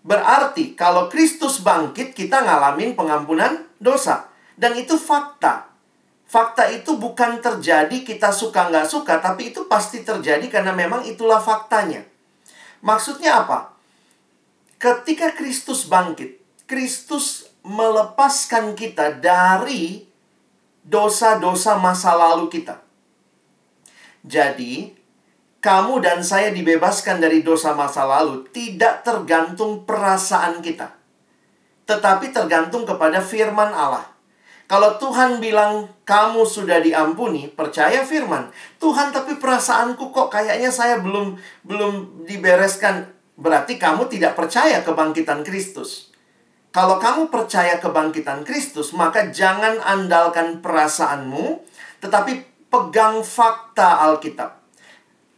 [0.03, 4.32] Berarti kalau Kristus bangkit, kita ngalamin pengampunan dosa.
[4.57, 5.72] Dan itu fakta.
[6.28, 11.40] Fakta itu bukan terjadi kita suka nggak suka, tapi itu pasti terjadi karena memang itulah
[11.40, 12.05] faktanya.
[12.80, 13.76] Maksudnya apa?
[14.80, 20.09] Ketika Kristus bangkit, Kristus melepaskan kita dari
[20.82, 22.82] dosa-dosa masa lalu kita.
[24.22, 25.03] Jadi,
[25.62, 30.90] kamu dan saya dibebaskan dari dosa masa lalu tidak tergantung perasaan kita,
[31.86, 34.11] tetapi tergantung kepada firman Allah.
[34.72, 38.48] Kalau Tuhan bilang kamu sudah diampuni, percaya firman.
[38.80, 41.36] Tuhan tapi perasaanku kok kayaknya saya belum
[41.68, 43.04] belum dibereskan.
[43.36, 46.08] Berarti kamu tidak percaya kebangkitan Kristus.
[46.72, 51.60] Kalau kamu percaya kebangkitan Kristus, maka jangan andalkan perasaanmu,
[52.00, 52.40] tetapi
[52.72, 54.56] pegang fakta Alkitab.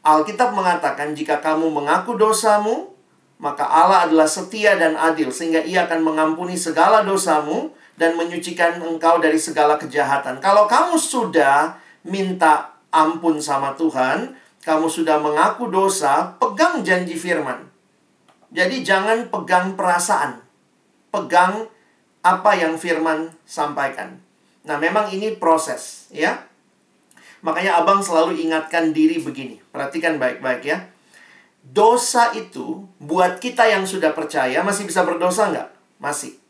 [0.07, 2.95] Alkitab mengatakan jika kamu mengaku dosamu,
[3.43, 9.23] maka Allah adalah setia dan adil sehingga ia akan mengampuni segala dosamu dan menyucikan engkau
[9.23, 10.43] dari segala kejahatan.
[10.43, 17.69] Kalau kamu sudah minta ampun sama Tuhan, kamu sudah mengaku dosa, pegang janji firman.
[18.55, 20.41] Jadi jangan pegang perasaan.
[21.11, 21.67] Pegang
[22.25, 24.19] apa yang firman sampaikan.
[24.65, 26.49] Nah, memang ini proses, ya.
[27.45, 29.61] Makanya abang selalu ingatkan diri begini.
[29.69, 30.89] Perhatikan baik-baik ya.
[31.61, 35.69] Dosa itu buat kita yang sudah percaya masih bisa berdosa nggak?
[36.01, 36.41] Masih.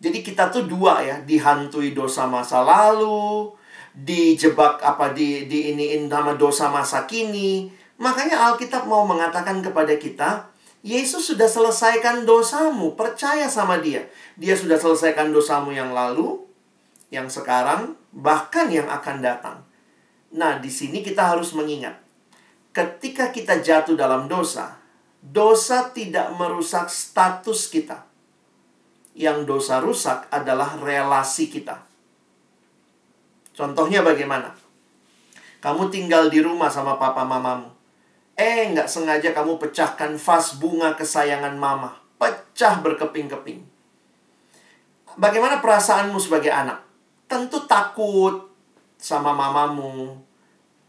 [0.00, 3.52] Jadi kita tuh dua ya, dihantui dosa masa lalu,
[3.92, 7.68] dijebak apa di di iniin nama dosa masa kini.
[8.00, 10.48] Makanya Alkitab mau mengatakan kepada kita,
[10.80, 14.08] Yesus sudah selesaikan dosamu, percaya sama dia.
[14.40, 16.40] Dia sudah selesaikan dosamu yang lalu,
[17.12, 19.58] yang sekarang, bahkan yang akan datang.
[20.32, 22.00] Nah, di sini kita harus mengingat,
[22.72, 24.80] ketika kita jatuh dalam dosa,
[25.20, 28.09] dosa tidak merusak status kita.
[29.20, 31.84] Yang dosa rusak adalah relasi kita.
[33.52, 34.56] Contohnya bagaimana?
[35.60, 37.68] Kamu tinggal di rumah sama papa mamamu.
[38.32, 42.00] Eh, nggak sengaja kamu pecahkan vas bunga kesayangan mama.
[42.16, 43.60] Pecah berkeping-keping.
[45.20, 46.80] Bagaimana perasaanmu sebagai anak?
[47.28, 48.48] Tentu takut
[48.96, 50.16] sama mamamu.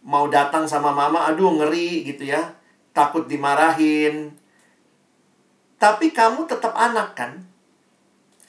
[0.07, 2.55] Mau datang sama mama, aduh ngeri gitu ya.
[2.95, 4.31] Takut dimarahin.
[5.75, 7.50] Tapi kamu tetap anak kan?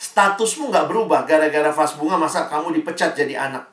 [0.03, 3.71] Statusmu nggak berubah gara-gara vas bunga masa kamu dipecat jadi anak.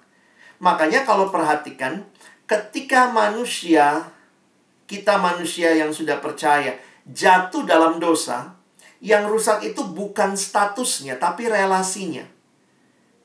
[0.61, 2.05] Makanya kalau perhatikan,
[2.45, 4.13] ketika manusia,
[4.85, 6.77] kita manusia yang sudah percaya,
[7.09, 8.53] jatuh dalam dosa,
[9.01, 12.29] yang rusak itu bukan statusnya, tapi relasinya.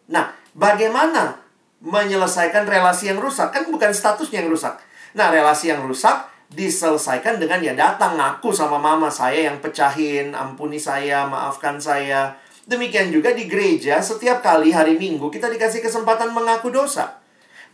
[0.08, 1.44] Nah, bagaimana
[1.84, 3.52] menyelesaikan relasi yang rusak?
[3.52, 4.80] Kan bukan statusnya yang rusak.
[5.12, 10.80] Nah, relasi yang rusak diselesaikan dengan ya datang ngaku sama mama saya yang pecahin, ampuni
[10.80, 12.40] saya, maafkan saya.
[12.64, 17.20] Demikian juga di gereja, setiap kali hari Minggu kita dikasih kesempatan mengaku dosa.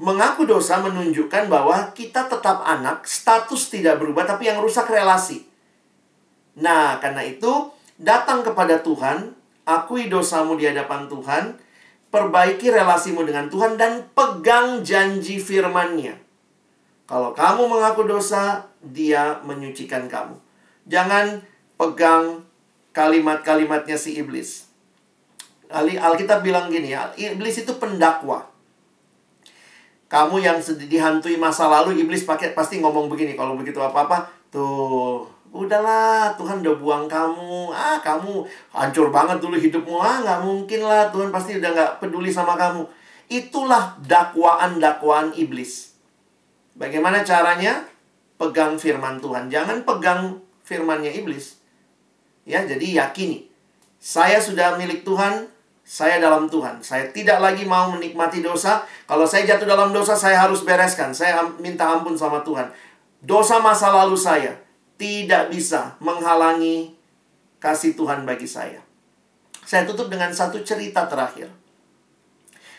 [0.02, 5.46] Mengaku dosa menunjukkan bahwa kita tetap anak, status tidak berubah, tapi yang rusak relasi.
[6.58, 7.68] Nah, karena itu,
[8.00, 9.36] datang kepada Tuhan,
[9.68, 11.60] akui dosamu di hadapan Tuhan,
[12.08, 16.16] perbaiki relasimu dengan Tuhan, dan pegang janji firman-Nya.
[17.04, 20.34] Kalau kamu mengaku dosa, dia menyucikan kamu.
[20.88, 21.44] Jangan
[21.76, 22.48] pegang
[22.96, 24.69] kalimat-kalimatnya si iblis.
[25.70, 28.42] Alkitab bilang gini ya, iblis itu pendakwa.
[30.10, 33.38] Kamu yang dihantui masa lalu, iblis pakai pasti ngomong begini.
[33.38, 37.74] Kalau begitu apa-apa, tuh Udahlah, Tuhan udah buang kamu.
[37.74, 39.98] Ah, kamu hancur banget dulu hidupmu.
[39.98, 41.10] Ah, nggak mungkin lah.
[41.10, 42.86] Tuhan pasti udah nggak peduli sama kamu.
[43.26, 45.98] Itulah dakwaan-dakwaan iblis.
[46.78, 47.82] Bagaimana caranya?
[48.38, 49.50] Pegang firman Tuhan.
[49.50, 51.58] Jangan pegang firmannya iblis.
[52.46, 53.50] Ya, jadi yakini.
[53.98, 55.50] Saya sudah milik Tuhan,
[55.90, 56.78] saya dalam Tuhan.
[56.86, 58.86] Saya tidak lagi mau menikmati dosa.
[59.10, 61.10] Kalau saya jatuh dalam dosa, saya harus bereskan.
[61.10, 62.70] Saya minta ampun sama Tuhan.
[63.18, 64.54] Dosa masa lalu saya
[64.94, 66.94] tidak bisa menghalangi
[67.58, 68.78] kasih Tuhan bagi saya.
[69.66, 71.50] Saya tutup dengan satu cerita terakhir.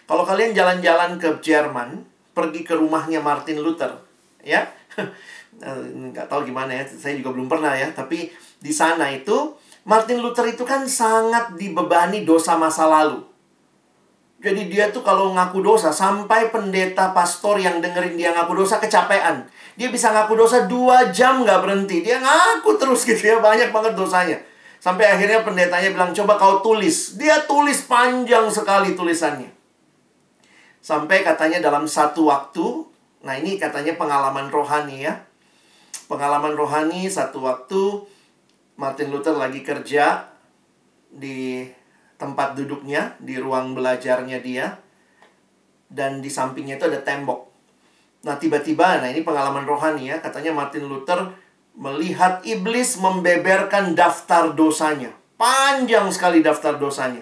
[0.07, 3.91] Kalau kalian jalan-jalan ke Jerman, pergi ke rumahnya Martin Luther,
[4.39, 4.72] ya,
[6.12, 8.28] nggak tahu gimana ya, saya juga belum pernah ya, tapi
[8.59, 13.25] di sana itu Martin Luther itu kan sangat dibebani dosa masa lalu.
[14.41, 19.45] Jadi dia tuh kalau ngaku dosa, sampai pendeta pastor yang dengerin dia ngaku dosa kecapean.
[19.77, 22.01] Dia bisa ngaku dosa dua jam nggak berhenti.
[22.01, 24.41] Dia ngaku terus gitu ya, banyak banget dosanya.
[24.82, 27.13] Sampai akhirnya pendetanya bilang, coba kau tulis.
[27.21, 29.53] Dia tulis panjang sekali tulisannya.
[30.82, 32.89] Sampai katanya dalam satu waktu,
[33.21, 35.21] nah ini katanya pengalaman rohani ya.
[36.09, 38.09] Pengalaman rohani satu waktu,
[38.82, 40.25] Martin Luther lagi kerja
[41.13, 41.69] di
[42.17, 44.82] tempat duduknya, di ruang belajarnya dia.
[45.86, 47.45] Dan di sampingnya itu ada tembok.
[48.25, 51.29] Nah, tiba-tiba, nah ini pengalaman rohani ya, katanya Martin Luther
[51.77, 55.13] melihat iblis membeberkan daftar dosanya.
[55.38, 57.21] Panjang sekali daftar dosanya.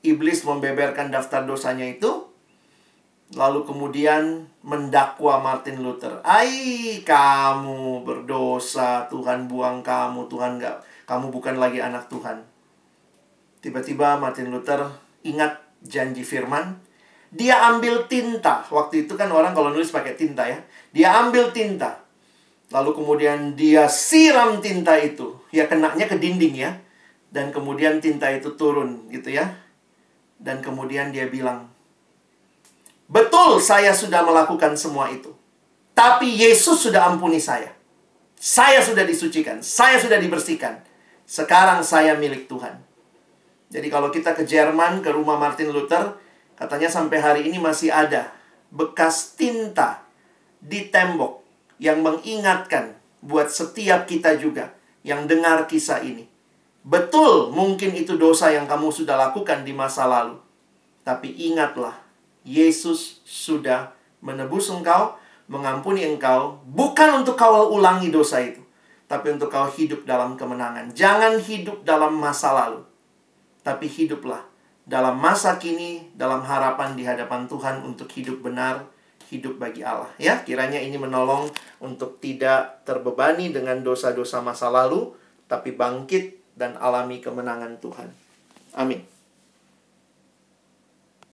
[0.00, 2.31] Iblis membeberkan daftar dosanya itu,
[3.32, 6.20] lalu kemudian mendakwa Martin Luther.
[6.22, 12.44] Ai, kamu berdosa, Tuhan buang kamu, Tuhan gak, kamu bukan lagi anak Tuhan.
[13.64, 14.84] Tiba-tiba Martin Luther
[15.22, 16.78] ingat janji firman,
[17.32, 18.60] dia ambil tinta.
[18.68, 20.60] Waktu itu kan orang kalau nulis pakai tinta ya.
[20.92, 22.04] Dia ambil tinta.
[22.68, 25.40] Lalu kemudian dia siram tinta itu.
[25.48, 26.76] Ya kenaknya ke dinding ya.
[27.32, 29.48] Dan kemudian tinta itu turun gitu ya.
[30.36, 31.72] Dan kemudian dia bilang,
[33.12, 35.36] Betul saya sudah melakukan semua itu.
[35.92, 37.76] Tapi Yesus sudah ampuni saya.
[38.40, 39.60] Saya sudah disucikan.
[39.60, 40.80] Saya sudah dibersihkan.
[41.28, 42.80] Sekarang saya milik Tuhan.
[43.68, 46.16] Jadi kalau kita ke Jerman, ke rumah Martin Luther,
[46.62, 48.30] Katanya sampai hari ini masih ada
[48.70, 50.06] bekas tinta
[50.62, 51.42] di tembok
[51.82, 54.70] yang mengingatkan buat setiap kita juga
[55.02, 56.30] yang dengar kisah ini.
[56.86, 60.38] Betul, mungkin itu dosa yang kamu sudah lakukan di masa lalu.
[61.02, 61.98] Tapi ingatlah,
[62.42, 68.62] Yesus sudah menebus engkau, mengampuni engkau, bukan untuk kau ulangi dosa itu,
[69.10, 70.90] tapi untuk kau hidup dalam kemenangan.
[70.94, 72.82] Jangan hidup dalam masa lalu,
[73.66, 78.82] tapi hiduplah dalam masa kini, dalam harapan di hadapan Tuhan untuk hidup benar,
[79.30, 80.10] hidup bagi Allah.
[80.18, 85.14] Ya, kiranya ini menolong untuk tidak terbebani dengan dosa-dosa masa lalu,
[85.46, 88.10] tapi bangkit dan alami kemenangan Tuhan.
[88.74, 89.11] Amin.